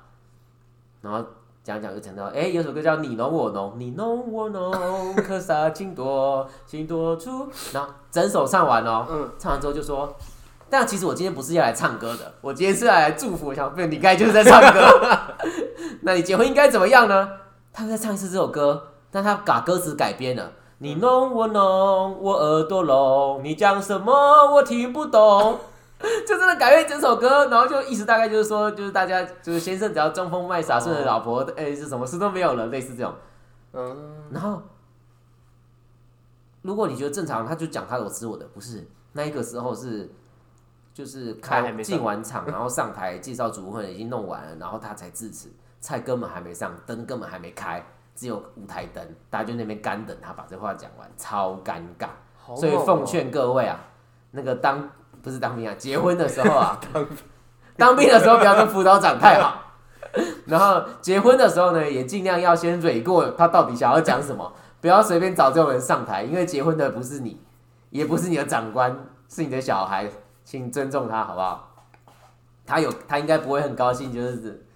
[1.01, 1.23] 然后
[1.63, 7.47] 讲讲就讲到，哎、有首歌叫你侬我侬，你侬我侬，可撒情多，情多处。
[7.71, 10.15] 然后整首唱完哦，嗯唱完之后就说。
[10.69, 13.47] 但其实我今天不是要来唱歌的，我今天是要来祝福。
[13.47, 14.85] 我想，不，你刚才就是在唱歌。
[16.03, 17.29] 那你结婚应该怎么样呢？
[17.71, 20.51] 他再唱一次这首歌，但他把歌词改编了。
[20.79, 24.13] 你弄我弄，我耳朵聋，你讲什么
[24.53, 25.59] 我听不懂。
[26.27, 33.11] 就真的改变整首歌，然后就意思大概就是说，就是大家就是先生只要装疯卖傻，顺着老婆，哎、是什么事都没有了，类似这种。
[33.73, 34.61] 嗯，然后，
[36.61, 40.07] 如果你觉得正常，他就讲他有吃我的，不是那一个时候是，
[40.93, 45.49] 就是开进完场，然后上台介绍主婚已经弄完了，然后他才致辞，
[45.79, 47.83] 菜根本还没上，灯根本还没开，
[48.17, 52.07] 只有舞台灯，大家就那边干等他把这话讲完，超尴尬。
[52.55, 53.79] 所以奉劝各位啊，
[54.31, 54.89] 那个当
[55.21, 56.79] 不是当兵啊，结婚的时候啊，
[57.77, 59.61] 当兵的时候不要跟辅导长太好。
[60.47, 64.51] 然后结婚的时候呢，也尽量要先蕊过他到底想要讲什么，
[64.81, 67.39] 不要随便找这种人上台，因为结婚的不是你，
[67.91, 68.97] 也不是你的长官，
[69.29, 70.09] 是你的小孩，
[70.43, 71.75] 请尊重他好不好？
[72.65, 74.66] 他有他应该不会很高兴，就是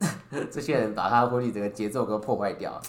[0.50, 2.80] 这些人把他婚礼整个节奏给破坏掉，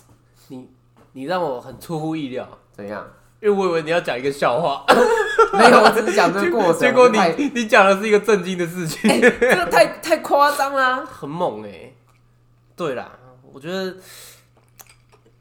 [0.50, 0.70] 你
[1.14, 3.08] 你让我很出乎意料，怎样？
[3.42, 4.84] 因为我以为你要讲一个笑话，
[5.58, 6.80] 没有，我只是讲这个过程。
[6.82, 11.06] 结果你你讲的是一个震惊的事情，这个太太夸张啦！
[11.06, 11.94] 很猛哎、
[12.76, 13.18] 对啦，
[13.54, 13.96] 我觉得，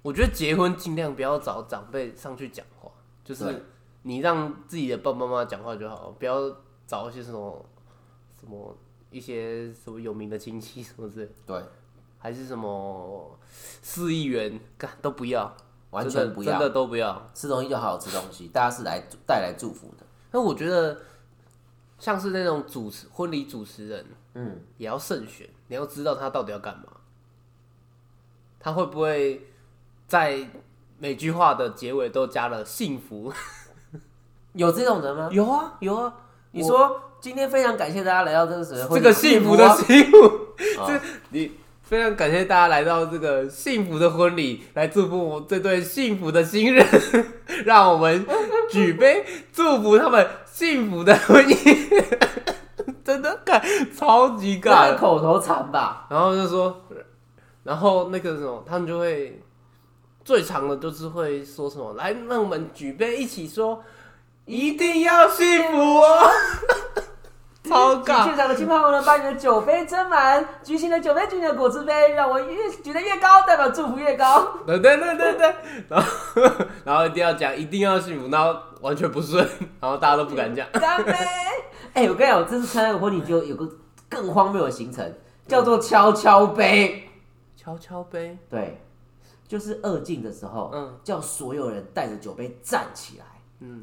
[0.03, 2.89] 我觉得结婚尽量不要找长辈上去讲话，
[3.25, 3.67] 就是
[4.03, 6.41] 你让自己的爸爸妈妈讲话就好，不要
[6.87, 7.67] 找一些什么
[8.39, 8.77] 什么
[9.11, 11.65] 一些什么有名的亲戚什么之类的，对，
[12.19, 13.39] 还是什么
[13.83, 15.57] 四亿元，干都不要，
[15.91, 17.31] 完全不要真的都不要。
[17.35, 20.07] 吃东西就好好吃东西，大家是来带来祝福的。
[20.31, 21.01] 那我觉得
[21.99, 26.85] 像是那种主持婚礼主持人，嗯，也要慎选，你要知道他到底要干嘛，
[28.61, 29.49] 他会不会
[30.07, 30.49] 在
[30.99, 33.33] 每句话的结尾都加了幸福？
[34.53, 35.29] 有这种人吗？
[35.33, 36.15] 有啊，有啊，
[36.51, 40.17] 你说今天非常感谢大家来到这个时候，这个幸福的啊幸福，
[40.79, 41.01] 哦这
[41.31, 41.53] 你
[41.83, 46.87] 非常感谢大家来到这个幸福的婚礼，来祝福我这对幸福的新人，
[47.65, 48.25] 让我们
[48.71, 52.19] 举杯祝福他们幸福的婚姻，
[53.03, 53.63] 真的感
[53.97, 54.97] 超级感。
[54.97, 56.07] 口头禅吧？
[56.11, 56.83] 然后就说，
[57.65, 59.41] 然后那个什么，他们就会
[60.25, 63.83] 最长的就是会说什么，来让我们举杯一起说，
[64.49, 66.31] 一定要幸福哦，
[67.69, 68.35] 超请尬现。
[68.35, 74.43] 场的亲朋好友们把你的酒杯斟满，举起你的酒杯，举起你的果汁杯，让我越举得越高，代表祝福越高。
[74.67, 75.55] 对对对对对，
[75.91, 76.09] 然后
[76.83, 79.47] 然后一定要讲，一定要幸福，然后完全不顺，
[79.81, 80.67] 然后大家都不敢讲。
[80.73, 81.13] 干杯！
[81.93, 83.69] 哎、我跟你讲，我这次参加个婚礼就有个
[84.09, 85.15] 更荒谬的行程，
[85.47, 87.07] 叫做敲敲杯。
[87.55, 88.81] 敲敲杯，对，
[89.47, 93.25] 就是二进的时候，嗯叫所有人带着酒杯站起来，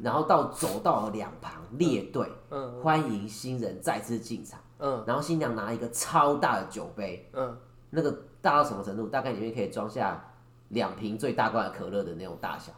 [0.02, 4.58] 然后到走到两旁列队，嗯欢迎新人再次进场。
[4.78, 7.56] 嗯然后新娘拿一个超大的酒杯，嗯，
[7.90, 8.10] 那个
[8.40, 9.08] 大到什么程度？
[9.08, 10.22] 大概里面可以装下
[10.68, 12.72] 两瓶最大罐的可乐的那种大小，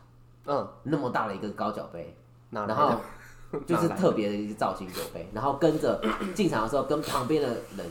[0.46, 2.16] 嗯，那么大的一个高脚杯，
[2.51, 2.94] 然后？
[3.66, 5.99] 就是特别的一个造型酒杯，然后跟着
[6.36, 7.90] 进场的时候跟旁边的人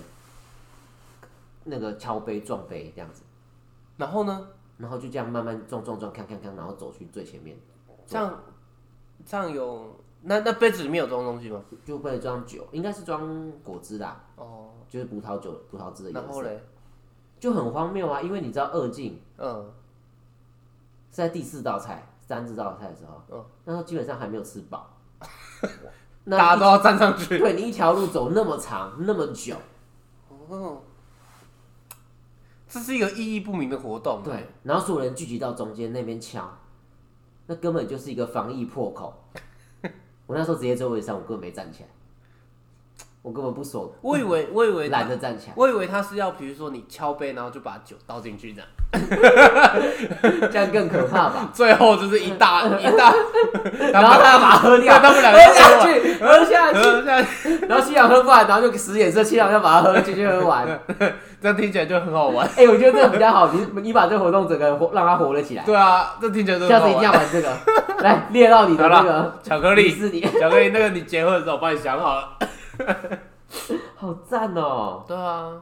[1.63, 3.23] 那个敲杯撞杯这样子，
[3.97, 4.47] 然后呢？
[4.77, 7.57] 然后就这样慢慢撞撞撞，看看看，然后走去最前面，
[8.05, 8.39] 这样
[9.27, 11.61] 这样有那那杯子里面有装东西吗？
[11.85, 16.63] 就会装酒，应该是装果汁啦，哦，就是葡萄酒、葡萄汁的颜色，然后嘞，
[17.37, 18.21] 就很荒谬啊！
[18.21, 19.69] 因为你知道二进嗯
[21.11, 24.89] 是在第四道菜、三四道菜的时候，嗯那时候基本上还没有吃饱，
[26.29, 27.37] 大家都要站上去。
[27.37, 29.55] 对你一条路走那么长那么久，
[30.47, 30.81] 哦，
[32.69, 34.21] 这是一个意义不明的活动。
[34.23, 36.49] 对，然后所有人聚集到中间那边敲，
[37.47, 39.13] 那根本就是一个防疫破口。
[40.27, 41.89] 我那时候直接坐位上，我根本没站起来，
[43.21, 48.67] 我根本不爽，我以为 我以为懒得站起来，我以为他是要，比如说你敲杯，然后就把酒倒进去这样，
[50.49, 51.49] 这样更可怕吧？
[51.51, 53.13] 最后就是一大一大，
[53.91, 60.65] 然后他要把它喝掉，他们两个喝下去，喝下去，喝下去，然后新娘喝不完，然后就使眼色，新娘要把它喝进去喝完。
[61.39, 62.47] 这样听起来就很好玩。
[62.55, 65.63] 哎、我觉得这个比较好，你你把这个活动整个活让它活了起来。
[65.63, 67.01] 对啊，这听起来都下次一定。
[67.01, 67.49] 要玩这个，
[67.99, 72.29] 来列到你的那个巧克力，是你，巧克力，那个你结婚的时候我帮你想好了。
[73.95, 75.61] 好赞哦，对啊，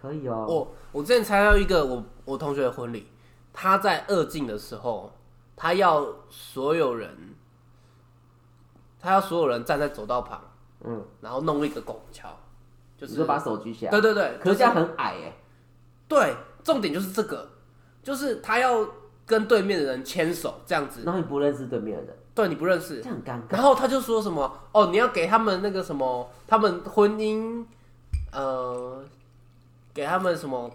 [0.00, 0.44] 可以哦。
[0.48, 3.06] 我我之前参加一个我我同学的婚礼，
[3.52, 5.12] 他在二进的时候，
[5.56, 7.34] 他要所有人，
[8.98, 10.40] 他要所有人站在走道旁，
[10.84, 12.28] 嗯，然后弄一个拱桥，
[12.96, 15.36] 就是把手举起来，对对对，可是这样很矮哎。
[16.08, 16.34] 对，
[16.64, 17.48] 重点就是这个，
[18.02, 18.86] 就是他要
[19.24, 23.00] 跟对面的人牵手这样子，然后你不认识对面的人，对你不认识。
[23.02, 23.52] 这，很尴尬。
[23.52, 27.64] 然后他就说什么哦，你要给他们那个什么，他们婚姻
[28.32, 29.02] 呃，
[29.92, 30.70] 给他们什么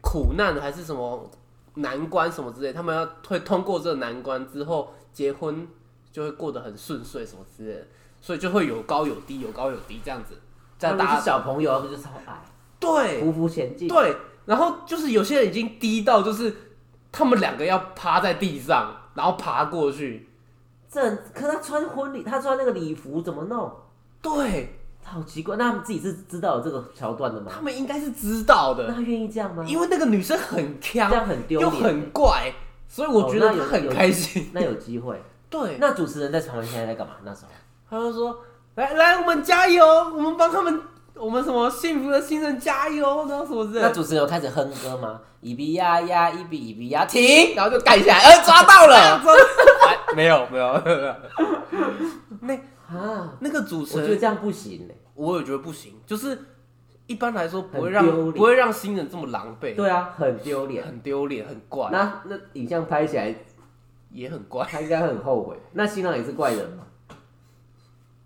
[0.00, 1.30] 苦难还是什么
[1.74, 5.66] 难关什么之类，他们要会通过这个难关之后，结婚
[6.10, 7.86] 就会过得很顺遂什么之类的，
[8.20, 10.38] 所以就会有高有低，有高有低这样子，
[10.78, 12.42] 这他们是样大家小朋友，他们就超矮，
[12.80, 13.22] 对。
[13.22, 13.88] 匍匐前进。
[13.88, 14.16] 对，
[14.46, 16.54] 然后就是有些人已经低到就是
[17.12, 20.25] 他们两个要趴在地上，然后爬过去，
[20.96, 23.70] 这很可他穿婚礼，他穿那个礼服怎么弄？
[24.22, 27.52] 对好奇怪，那他们自己是知道有这个桥段的吗？
[27.54, 28.86] 他们应该是知道的。
[28.88, 29.62] 那他愿意这样吗？
[29.68, 32.50] 因为那个女生很这，样很丢又，很怪，
[32.88, 34.48] 所以我觉得哦那有她很开心。
[34.54, 35.22] 那有机会。
[35.50, 37.12] 对，那主持人在旁边现在在干嘛？
[37.24, 37.48] 那时候
[37.90, 38.38] 他就说
[38.76, 40.80] ：“来来，我们加油，我们帮他们，
[41.14, 43.82] 我们什么幸福的新人加油，然后什么之类。
[43.82, 45.20] 那主持人有开始哼歌吗？
[45.42, 49.20] 一比呀呀，一比一比呀，停，然后就干起来，呃，抓到了 哎
[50.14, 50.72] 没 有没有，
[52.40, 52.54] 那
[52.88, 53.36] 啊！
[53.40, 54.96] 那个主持人，觉得这样不行嘞。
[55.14, 56.38] 我也觉得不行，就是
[57.06, 60.86] 一般来说不会很让丢脸不会让新人这么狼狈，对啊，很丢脸。
[60.86, 63.34] 很丢脸，很怪，那那影像拍起来，
[64.10, 64.64] 也很怪。
[64.66, 65.56] 他应该很后悔。
[65.72, 66.84] 那新郎也是怪人嘛？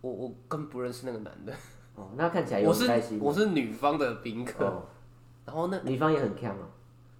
[0.03, 1.53] 我我根本不认识那个男的，
[1.95, 3.19] 哦，那看起来有我是很开心。
[3.21, 4.83] 我是女方的宾客，哦，
[5.47, 6.69] 然后那女方也很强哦。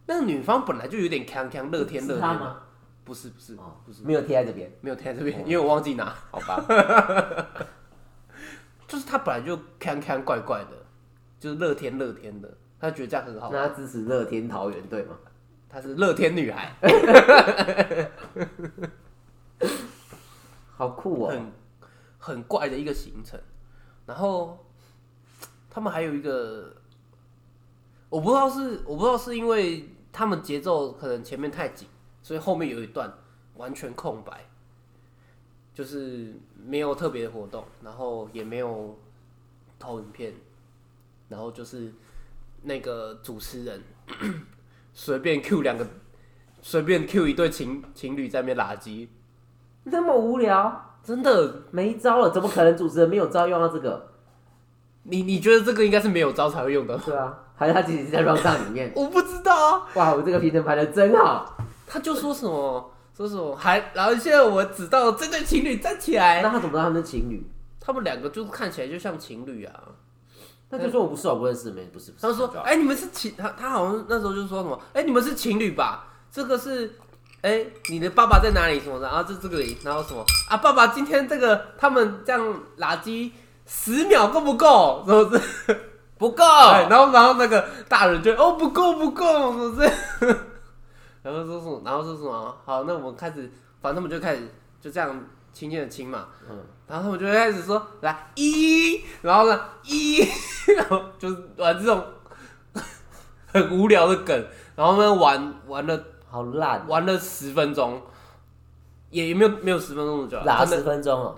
[0.07, 2.57] 那个女方本来就有点康康，乐天乐天吗？
[3.11, 6.15] 不是不是哦不是，没有贴在这边，没有贴在这边，因为我忘记拿。
[6.31, 6.65] 好吧？
[8.87, 10.87] 就是他本来就看看怪怪的，
[11.41, 13.51] 就是乐天乐天的，他觉得这样很好。
[13.53, 15.17] 那他支持乐天桃园队吗？
[15.69, 16.73] 她是乐天女孩，
[20.77, 21.31] 好酷哦！
[21.31, 21.53] 很
[22.17, 23.41] 很怪的一个行程。
[24.07, 24.65] 然后
[25.69, 26.77] 他们还有一个，
[28.09, 31.89] 我不知道是我不知道是因为他们节奏可能前面太紧，
[32.23, 33.13] 所以后面有一段
[33.57, 34.47] 完全空白，
[35.75, 38.99] 就是没有特别的活动，然后也没有
[39.79, 40.33] 投影片，
[41.29, 41.93] 然后就是
[42.63, 43.83] 那个主持人
[44.93, 45.87] 随便 Q 两个，
[46.61, 49.09] 随便 Q 一对情情侣在那边拉鸡，
[49.85, 54.09] 那么无聊，真的没招了，怎么可能主持人没有招用到这个？
[55.05, 56.99] 你你觉得这个应该是没有招才会用的？
[56.99, 58.93] 对啊，还是他其实是在 round 上里面？
[58.95, 61.57] 我不知道啊，哇，我这个评审排的真好。
[61.93, 67.45] 他就说什么说什么还，然后现在我知道这对情侣站起来，那他怎么知道他们是情侣？
[67.81, 69.75] 他们两个就看起来就像情侣啊。
[70.71, 72.13] 他就说我不是，我不认识，没不是。
[72.13, 76.07] 不是他说：“哎、你们是情，他他好像那时候就说什么，哎、你们是情侣吧？
[76.31, 76.95] 这个是，
[77.43, 79.09] 哎、你的爸爸在哪里什么的？
[79.09, 80.57] 然后这这个里，然后什么啊？
[80.59, 82.41] 爸爸今天这个他们这样
[82.79, 83.33] 垃圾
[83.67, 85.03] 十秒够不够？
[85.09, 85.91] 是不是？
[86.17, 86.45] 不够。
[86.45, 89.91] 哎然后然后那个大人就哦不够不够，是不是？
[91.23, 91.83] 然后说什么？
[91.85, 92.57] 然后说什么？
[92.65, 93.51] 好，那我们开始，
[93.81, 94.49] 反正他们就开始
[94.81, 95.09] 就这样
[95.53, 96.57] 轻轻的亲嘛，嗯，
[96.87, 100.25] 然后他们就会开始说来一，然后呢一，
[100.77, 102.03] 然后就是玩这种
[103.47, 104.47] 很无聊的梗，
[104.77, 108.01] 然后呢玩玩了好烂，玩了十分钟，
[109.11, 111.37] 也也没有没有十分钟的久啊，拉十分钟哦。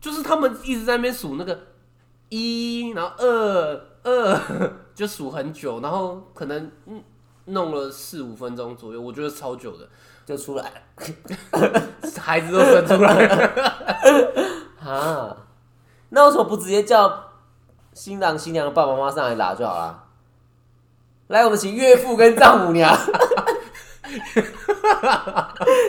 [0.00, 1.56] 就是他们一直在那边数那个
[2.28, 4.40] 一，然后二二，
[4.92, 7.00] 就数很久，然后可能嗯
[7.46, 9.88] 弄了四五分钟左右，我觉得超久的，
[10.24, 10.70] 就出来了
[12.20, 13.50] 孩子都生出来了。
[14.84, 15.36] 啊！
[16.10, 17.30] 那为什么不直接叫
[17.94, 20.04] 新郎新娘的爸爸妈妈上来拿就好了？
[21.28, 22.94] 来，我们请岳父跟丈母娘，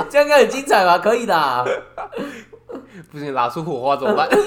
[0.10, 0.98] 这样应该很精彩吧？
[1.00, 1.66] 可以的啊、
[3.12, 4.30] 不行，拉出火花怎么办？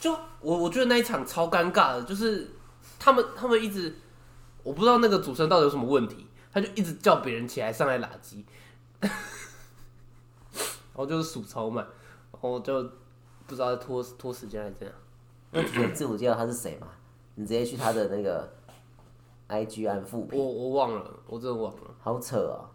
[0.00, 2.50] 就我我觉得那一场超尴尬的，就是
[2.98, 3.96] 他们他们一直，
[4.62, 8.44] 我不知道那个主持人到底有什么问题，他就一直叫别人起来上来拉鸡，
[9.00, 9.10] 然
[10.94, 11.86] 后就是数超慢，
[12.32, 12.82] 然后就
[13.46, 14.96] 不知道在拖拖时间还是怎样。
[15.50, 16.88] 那主持人自我介绍他是谁嘛？
[17.34, 18.52] 你直接去他的那个
[19.48, 21.80] IG 按复我评，我忘了，我真的忘了。
[22.00, 22.68] 好扯哦！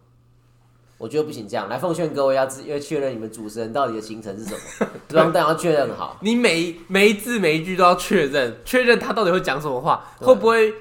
[0.96, 4.52] 我觉得不行，这样来奉劝各位要自要确认你们主持人到底的行程是什
[4.84, 6.18] 么， 装弹要确认好。
[6.22, 10.72] 你每一每一字每一句都要确认，确认他到底会讲什么话，会不会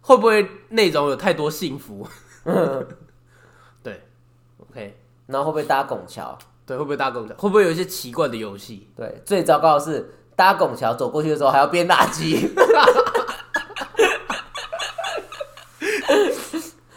[0.00, 2.06] 会不会内容有太多幸福？
[3.82, 4.02] 对
[4.58, 4.96] ，OK，
[5.26, 6.36] 然后会不会搭拱桥？
[6.64, 7.34] 对，会不会搭拱桥？
[7.34, 8.88] 会不会有一些奇怪的游戏？
[8.96, 12.50] 对，最糟糕的是搭拱桥走过去的时候还要边打机。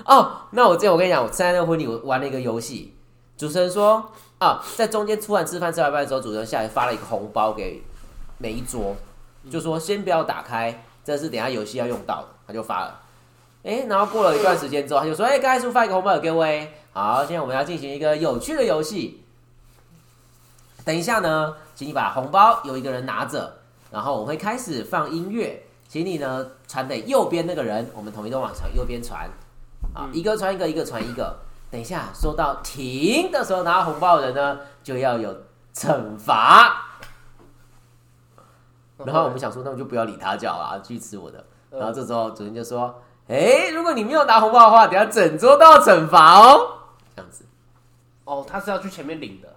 [0.05, 2.95] 哦，那我之前我跟你讲，我参加那个婚礼，我玩了一个游戏。
[3.37, 7.83] 主持人说啊，在中间突然吃饭吃完饭的时候，主持人下来发了一个红包给
[8.39, 8.95] 每一桌，
[9.51, 12.99] 就说先不要打开，这是等下游戏要用到的，他就发了。
[13.61, 16.73] 哎、然后过了一段时间之后，他就说：“哎、刚才是不是发一个红包给各位？
[16.93, 19.23] 好，现在我们要进行一个有趣的游戏。
[20.85, 23.57] 等一下呢，请你把红包有一个人拿着，
[23.91, 29.29] 然后我会开始放音乐，请你呢传给右边那个人，我们统一都往传右边传，
[29.93, 31.37] 啊，一个传一个，一个传一个。
[31.69, 35.35] 等一下说到停的时候，拿到红包的人呢就要有
[35.73, 36.85] 惩罚。
[38.97, 41.45] 然后我们想说，那我就不要理他就好了，继续吃我的。
[41.69, 42.99] 然后这时候主人就说
[43.29, 46.79] ：“哎、如果你没有拿红包的话，等下整桌都要惩罚哦。”
[47.15, 47.45] 这样子
[48.25, 49.47] 哦，他是要去前面领的。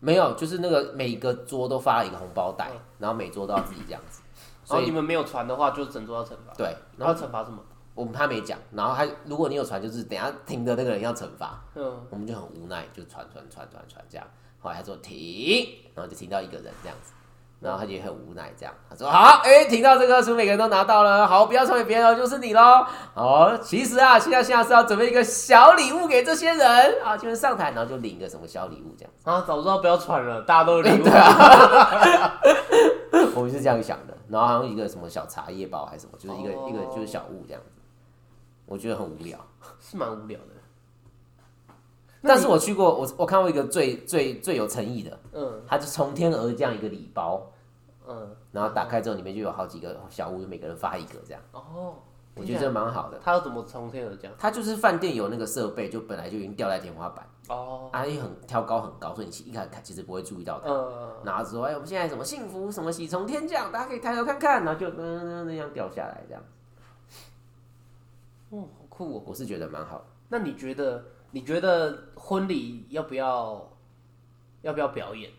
[0.00, 4.22] 没有，就是那个每个桌都发了一个红包袋嗯，然后每桌都要自己这样子。
[4.68, 6.54] 然后所以你们没有传的话，就是整桌要惩罚。
[6.56, 7.58] 对，然后惩罚什么？
[7.94, 14.24] 我们他没讲，然后他如果你有传，就是等下停的那个人要惩罚，嗯，我们就很无奈，就传传传传传这样。
[14.60, 17.12] 后来他说停，然后就停到一个人这样子，
[17.60, 22.86] 然后他就也很无奈这样，他说好，哎、听到这个是不是每个人都拿到了，好，不要传给别人哦，就是你喽。
[23.14, 29.12] 哦，其实啊，现在现在是要准备一个小礼物给这些人啊，就是上台，然后就领一个什么小礼物这样。
[29.24, 31.04] 啊，早知道不要传了，大家都有礼物。
[33.34, 37.68] 我们是这样想的，然后好像一个什么小茶叶包还是什么，就是一个、哦一个就是小物这样子，
[38.66, 39.38] 我觉得很无聊。
[39.80, 40.46] 是蛮无聊的。
[42.22, 47.50] 但是我去过，我我看过一个最最最有诚意的，嗯它就从天而降一个礼包，
[48.06, 51.42] 嗯，然后打开之后里面就有好几个小屋，每个人发一个这样。
[51.52, 51.94] 哦，
[52.34, 53.20] 我觉得这蛮好的。
[53.22, 54.32] 它要怎么从天而降？
[54.38, 60.70] 它就是饭店有那个设备，就本来就已经吊在天花板，哦，啊，很挑高很高，所以你一开始看其实不会注意到它。
[60.70, 66.42] 嗯，然后说，哎，我们现在什么幸福，什么喜从天降，大家可以抬头看看，然后就嗯嗯那样掉下来，这样。
[68.50, 69.22] 哦，好酷哦。
[69.26, 70.04] 我是觉得蛮好的。
[70.30, 73.70] 那你觉得，你觉得婚礼要不要
[74.62, 75.30] 要不要表演？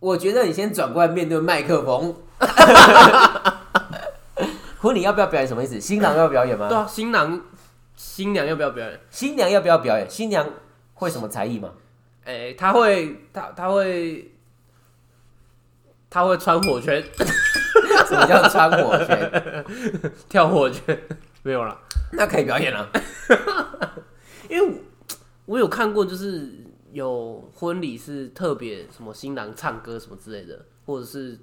[0.00, 2.14] 我觉得你先转过来面对麦克风。
[4.80, 5.48] 婚礼要不要表演？
[5.48, 5.80] 什么意思？
[5.80, 6.68] 新郎要表演吗？
[6.68, 7.40] 对啊，新郎
[7.96, 9.00] 新娘要不要表演？
[9.10, 10.08] 新娘要不要表演？
[10.08, 10.48] 新娘
[10.94, 11.70] 会什么才艺吗？
[12.24, 14.30] 哎、他会，他他会，
[16.08, 17.02] 他会穿火圈，
[18.06, 19.64] 什么叫穿火圈？
[20.28, 20.96] 跳火圈，
[21.42, 21.76] 没有了。
[22.12, 22.88] 那可以表演了。
[24.48, 24.74] 因为我
[25.46, 26.50] 我有看过，就是
[26.92, 31.38] 有婚礼是特别什么新郎唱歌什么之类的，或者是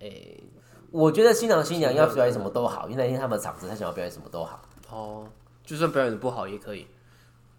[0.00, 0.42] 诶、
[0.90, 5.26] 我觉得新郎新娘要表演什么都好，因为那天他们场子，他想要表演什么都好，哦，
[5.64, 6.86] 就算表演的不好也可以。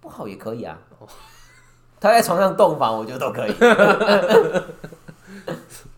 [0.02, 0.80] 不好也可以啊。
[2.00, 3.54] 他在床上洞房，我觉得都可以。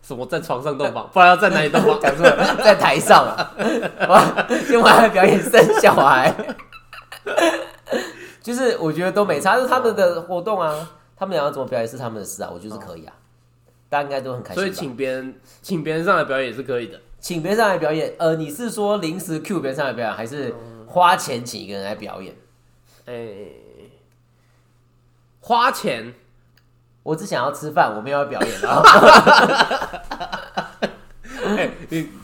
[0.02, 2.00] 什么在床上洞房，不然要在哪里洞房？
[2.00, 3.54] 讲错了，在台上啊，
[4.08, 6.34] 哇，今晚还表演生小孩，
[8.42, 13.14] 就是我觉得都没差，是他们的活动啊，他们想要怎么表演是他们的事啊，我觉得是可以啊，
[13.88, 14.62] 大家应该都很开心。
[14.62, 17.00] 所以请别人请别人上来表演也是可以的。
[17.20, 20.52] 请别人上来表演，呃，你是说临时 Q 别人上来表演，还是
[20.88, 22.34] 花钱请一个人来表演？
[23.06, 23.52] 诶、
[25.40, 26.12] 花钱
[27.04, 28.82] 我只想要吃饭，我没有要表演啊。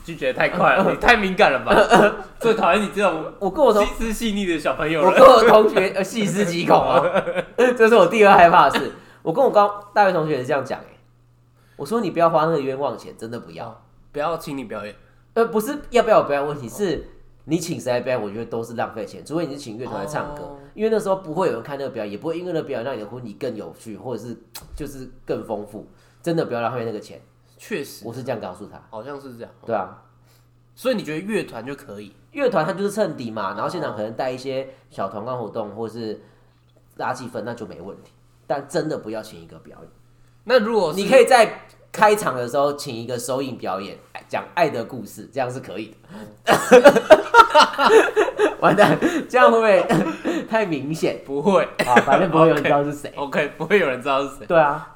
[0.03, 1.75] 拒绝得太快了， 你太敏感了吧？
[2.39, 5.07] 最讨厌你这种我跟我同心思细腻的小朋友了。
[5.09, 7.03] 我跟我同学呃细思极恐啊，
[7.77, 8.91] 这是我第二害怕的事。
[9.21, 10.97] 我跟我刚大学同学也是这样讲哎、
[11.75, 13.83] 我说你不要花那个冤枉钱，真的不要。
[14.11, 14.95] 不要请你表演，
[15.35, 17.07] 呃，不是要不要有表演问题，是
[17.45, 19.23] 你请谁来表演，我觉得都是浪费钱。
[19.23, 24.35] 除非你是请乐团来唱歌，哦因为那时候不会有人看那个表演，也不会因为那个表演让你的婚礼更有趣，或者是
[24.75, 25.87] 就是更丰富。
[26.23, 27.21] 真的不要浪费那个钱，
[27.59, 28.81] 确实我是这样告诉他。
[28.89, 29.51] 好像是这样。
[29.63, 30.01] 对啊，
[30.73, 32.15] 所以你觉得乐团就可以？
[32.31, 36.21] 乐团它就是衬底嘛，然后现场可能带一些小团干活动，或是
[36.95, 38.11] 拉气氛，那就没问题。
[38.47, 39.89] 但真的不要请一个表演，
[40.45, 43.97] 那如果你可以在开场的时候请一个收影表演，
[44.27, 45.93] 讲爱的故事，这样是可以
[46.45, 46.55] 的。
[48.59, 48.97] 完蛋，
[49.29, 49.81] 这样会不会
[50.49, 51.95] 太明显不会啊？
[52.05, 53.11] 反正不会有人知道是谁。
[53.15, 54.45] OK，不会有人知道是谁。
[54.45, 54.93] 对啊，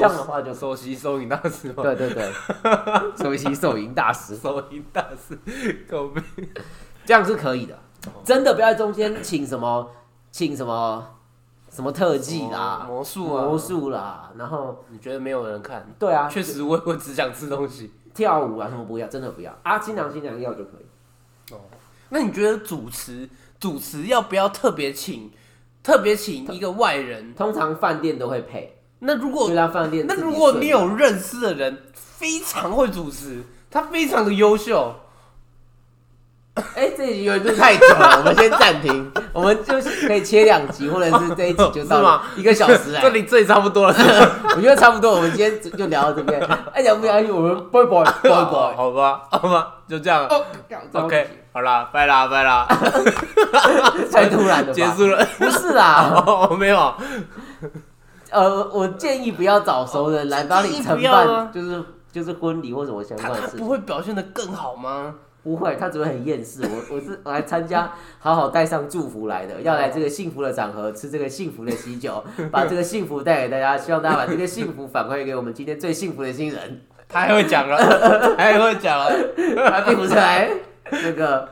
[0.00, 1.82] 这这样的话就首席收银大师吗？
[1.82, 2.32] 对对对，
[3.16, 5.38] 首席 收银大师，收银大师，
[5.88, 6.20] 狗逼。
[7.04, 7.78] 这样是可以的。
[8.24, 9.90] 真的不要在中间请什么
[10.30, 11.06] 请什么
[11.70, 15.86] 什么特技啦、魔术啊，魔术啦，然后你觉得没有人看？
[15.98, 17.92] 对啊，确实，我我只想吃东西。
[18.14, 19.80] 跳舞啊什么不要，真的不要啊！
[19.80, 21.52] 新娘新娘要就可以。
[21.54, 21.58] 哦
[22.10, 23.28] 那你觉得主持
[23.58, 25.32] 主持要不要特别请
[25.82, 27.34] 特别请一个外人？
[27.34, 28.73] 通常饭店都会配，
[29.06, 34.94] 那如果那如果你有认识的人非常会主持，他非常的优秀，
[36.74, 42.22] 哎、这一集有点 太久了，我们先暂停， 我们就是可以切两集，或者是这一集就到吗？
[42.36, 43.02] 一个小时哎。
[43.02, 43.94] 这，里这里差不多了，
[44.56, 46.40] 我觉得差不多，我们今天就就聊到这边。
[46.72, 48.04] 哎，聊不下去，我们 boy boy
[48.74, 50.26] 好吧，好吧，就这样。
[50.28, 50.44] 哦
[50.92, 52.66] OK，好啦，拜啦，拜啦，
[54.10, 55.26] 太突然了吧，结束了。
[55.38, 56.94] 不是啦，哦，没有，
[58.34, 61.82] 呃，我建议不要找熟人来帮你承办，就是
[62.12, 65.14] 就是婚礼或什么相他关的事不会表现的更好吗？
[65.44, 66.62] 不会，他只会很厌世。
[66.62, 76.80] 我我是我来参加，好好带上祝福来的，要来这个幸福的场合，吃这个幸福的喜酒，把这个幸福带给大家，希望大家把这个幸福反馈给我们今天最幸福的新人。
[77.06, 77.76] 他还会讲了，
[78.38, 79.12] 还会讲了。
[79.68, 80.48] 他并不是来
[80.90, 81.46] 那个，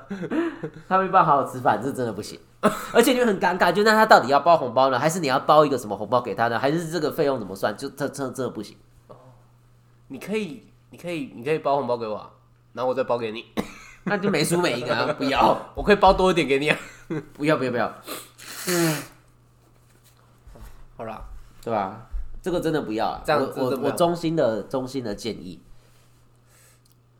[0.88, 2.40] 他没办法好好吃饭，这真的不行。
[2.94, 6.58] 而且就很尴尬，就那他到底要包红包呢，还是你要包一个什么红包给他呢？
[6.58, 7.76] 还是这个费用怎么算？
[7.76, 8.76] 就这这这不行。
[10.08, 12.30] 你可以，你可以，你可以包红包给我啊，
[12.72, 13.46] 然后我再包给你。
[14.04, 15.12] 那就没输每一个啊！
[15.16, 16.76] 不要， 我可以包多一点给你啊。
[17.34, 17.92] 不要，不要，不要，
[18.68, 18.96] 嗯
[20.96, 21.22] 好啦，
[21.62, 22.06] 对吧？
[22.42, 23.22] 这个真的不要啊！
[23.24, 25.60] 这样我我衷心的衷心的建议，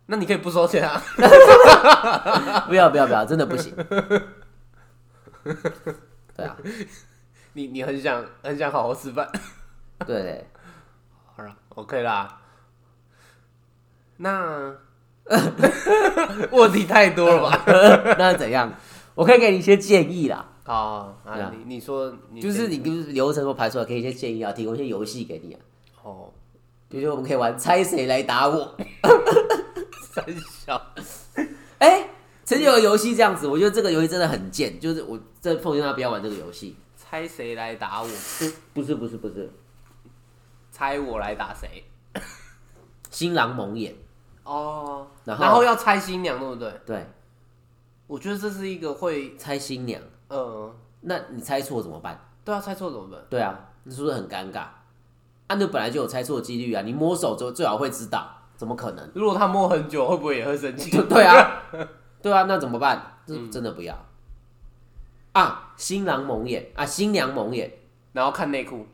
[0.06, 1.00] 那你可以不收钱啊。
[2.66, 3.72] 不要不要不要，真的不行。
[6.36, 6.56] 对啊，
[7.54, 9.28] 你你很想很想好好吃饭。
[10.06, 10.46] 对 对，
[11.36, 12.40] 好了，OK 啦。
[14.16, 14.74] 那
[16.50, 17.64] 问题太多了吧？
[18.18, 18.72] 那怎样？
[19.14, 25.60] 我可以给你一些建议啦，好啊，你你说你就是你就是流程都排出来，可以一些建议啊，提供一些游戏给你啊。
[26.02, 26.32] 哦，
[26.88, 28.74] 比如说，我们可以玩猜谁来打我。
[30.12, 30.24] 三
[30.64, 30.80] 小
[31.78, 32.06] 哎、
[32.44, 36.76] 曾经有个游戏这样子，我觉得这个游戏真的很贱，就是我这奉劝他不要玩这个游戏。
[36.96, 38.08] 猜谁来打我？
[38.72, 39.50] 不是不是不是，
[40.70, 41.84] 猜我来打谁？
[43.10, 43.94] 新郎蒙眼，
[44.44, 46.72] 哦，然后然后要猜新娘，对不对？
[46.86, 47.06] 对，
[48.06, 50.00] 我觉得这是一个会，猜新娘，
[50.30, 52.18] 嗯，那你猜错怎么办？
[52.42, 53.20] 对啊，猜错怎么办？
[53.28, 54.60] 对啊，你是不是很尴尬？
[55.48, 59.10] 啊，那本来就有猜错的几率啊，你摸手就最好会知道，怎么可能？
[59.14, 60.90] 如果他摸很久，会不会也会生气？
[61.06, 61.62] 对啊，
[62.22, 63.18] 对啊，那怎么办？
[63.26, 63.96] 这真的不要、
[65.32, 65.72] 啊！
[65.76, 67.70] 新郎蒙眼啊，新娘蒙眼，
[68.12, 68.86] 然后看内裤，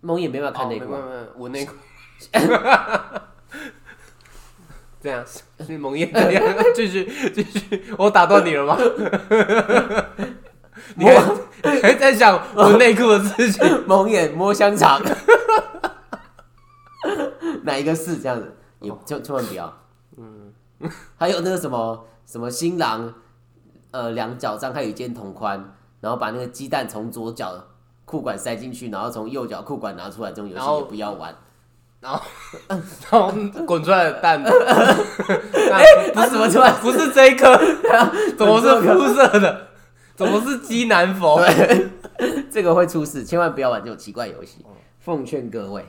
[0.00, 1.74] 蒙眼没办法看内裤、啊哦没没没闻内裤。
[5.00, 5.24] 这样
[5.60, 6.44] 是蒙眼这样，
[6.74, 8.76] 继续继续，我打断你了吗？
[10.96, 13.64] 你还还在想我内裤的事情？
[13.86, 15.00] 蒙眼摸香肠，
[17.62, 18.56] 哪一个是这样子？
[18.80, 19.72] 也千千万不要。
[20.16, 20.52] 嗯，
[21.16, 23.14] 还有那个什么什么新郎，
[23.90, 25.72] 呃，两脚张开与肩同宽，
[26.02, 27.54] 然后把那个鸡蛋从左脚
[28.04, 31.34] 裤管塞进去，然后从右脚裤管拿出来，这种游戏也不要玩。
[32.00, 32.20] 然后
[32.68, 32.78] 然
[33.10, 33.32] 后
[33.66, 37.56] 滚出来的蛋， 那不是怎么出来不是这一颗，
[38.36, 39.68] 怎么是肤色的？
[40.14, 41.38] 怎么是鸡南佛？
[41.38, 41.88] 对，
[42.50, 44.62] 这个会出事，千万不要玩这种奇怪游戏。
[44.64, 45.86] 哦奉劝各位，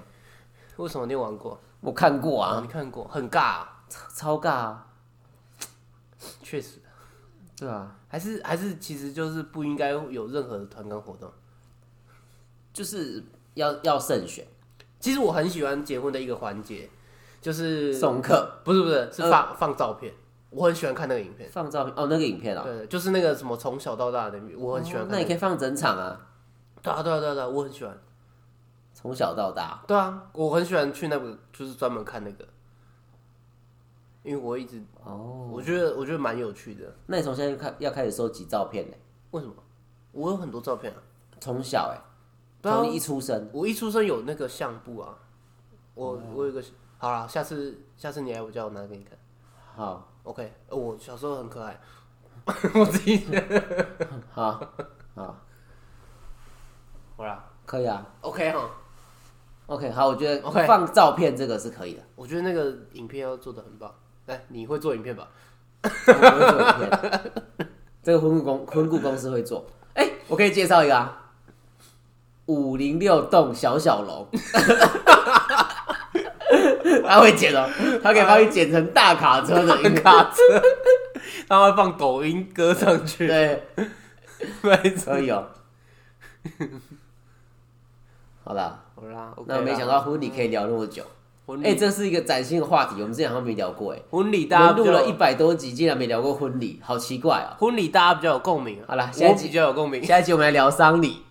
[0.77, 1.59] 为什么你玩过？
[1.81, 3.69] 我看过啊，啊你，看过，很尬啊，
[4.15, 4.85] 超尬啊，
[6.49, 6.79] 确实。
[7.55, 11.31] 对啊，还是还是，其实就是不应该有任何的团干活动。
[12.73, 13.21] 就是
[13.55, 14.47] 要要慎选，
[14.99, 16.89] 其实我很喜欢结婚的一个环节，
[17.41, 20.13] 就是送客不是不是是呃放、放照片，
[20.49, 21.49] 我很喜欢看那个影片。
[21.51, 26.19] 放照片哦，那个影片啊、对，就是那个什么从小到大的，我很喜欢看、哦那你可以放整场啊，
[26.81, 27.95] 对啊对啊对啊对啊，我很喜欢。
[28.93, 29.83] 从小到大。
[29.87, 32.45] 对啊，我很喜欢去那个，就是专门看那个，
[34.23, 36.93] 因为我一直哦，我觉得我觉得蛮有趣的。
[37.05, 38.97] 那你从现在就开要开始收集照片呢？
[39.31, 39.53] 为什么？
[40.11, 40.99] 我有很多照片啊，
[41.39, 41.97] 从小哎，
[42.63, 45.17] 从你一出生，我一出生有那个相簿啊，
[45.93, 46.63] 我、哦我有个，
[46.97, 49.17] 好啦，下次下次你来我家我拿给你看。
[49.75, 51.79] 好，OK，呃我小时候很可爱，
[52.75, 53.25] 我自己
[54.31, 54.59] 好，
[55.15, 55.37] 好，
[57.15, 58.05] 好啦可以啊。
[58.21, 58.69] ，OK 哈
[59.67, 62.01] ，OK，好，我觉得 OK 放照片这个是可以的。
[62.15, 63.93] 我觉得那个影片要做的很棒。
[64.29, 65.27] 来，你会做影片吧？
[65.83, 67.67] 我不会做影片，
[68.03, 69.65] 这个婚顾公婚顾公司会做。
[69.95, 71.31] 哎、我可以介绍一个啊，
[72.45, 74.27] 五零六栋小小楼，
[77.03, 77.67] 他会剪哦，
[78.03, 80.37] 他可以帮你剪成大卡车的音卡车，
[81.47, 83.63] 他会放抖音歌上去，对，
[84.61, 85.13] 没错。
[85.13, 85.49] 可以哦。
[88.43, 91.07] 好啦，好啦那没想到婚礼可以聊那么久，哎、
[91.49, 93.99] 婚礼，这是一个崭新的话题，我们之前好像没聊过哎。
[94.11, 97.57] 婚礼大家录了一百多集，竟然没聊过婚礼，好奇怪啊。
[97.59, 98.85] 婚礼大家比较有共鸣啊。
[98.89, 100.03] 好了下一集我比较有共鸣。
[100.03, 101.23] 下一集我们来聊丧礼，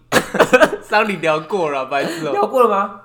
[0.82, 2.32] 丧礼聊过了，白痴哦。
[2.32, 3.00] 聊过了吗？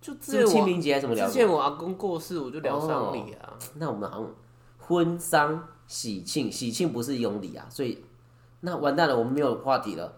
[0.00, 1.30] 就之是清明节还是什么聊过？
[1.30, 3.52] 之前我阿公过世，我就聊丧礼啊。
[3.74, 4.26] 那我们好像
[4.78, 8.02] 婚丧喜庆，喜庆不是永礼啊，所以
[8.60, 10.14] 那完蛋了，我们没有话题了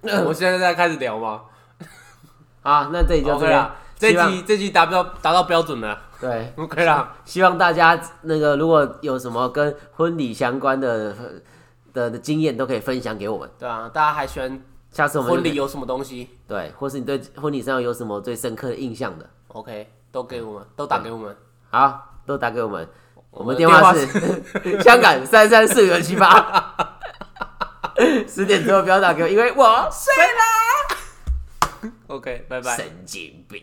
[0.24, 1.42] 我现在在开始聊吗
[2.62, 2.88] 啊。
[2.90, 7.14] 那这里就这啦，这集这集达标达到标准了对，， OK 啦。
[7.26, 11.14] 希望大家那个如果有什么跟婚礼相关的
[11.92, 13.50] 的的经验，都可以分享给我们。
[13.58, 14.58] 对啊，大家还喜欢
[14.90, 21.36] 下次我们婚礼有什么东西对，或是你对婚礼上有什么最深刻的印象的，？OK，都给我们，都打给我们。
[21.68, 22.88] 好，都打给我们。
[23.30, 24.06] 我们电话是
[24.82, 26.74] 香港三三四九七八，
[28.26, 31.92] 十点之后不要打给我，因为我睡了。
[32.08, 32.76] OK，拜拜。
[32.76, 33.62] 神经病。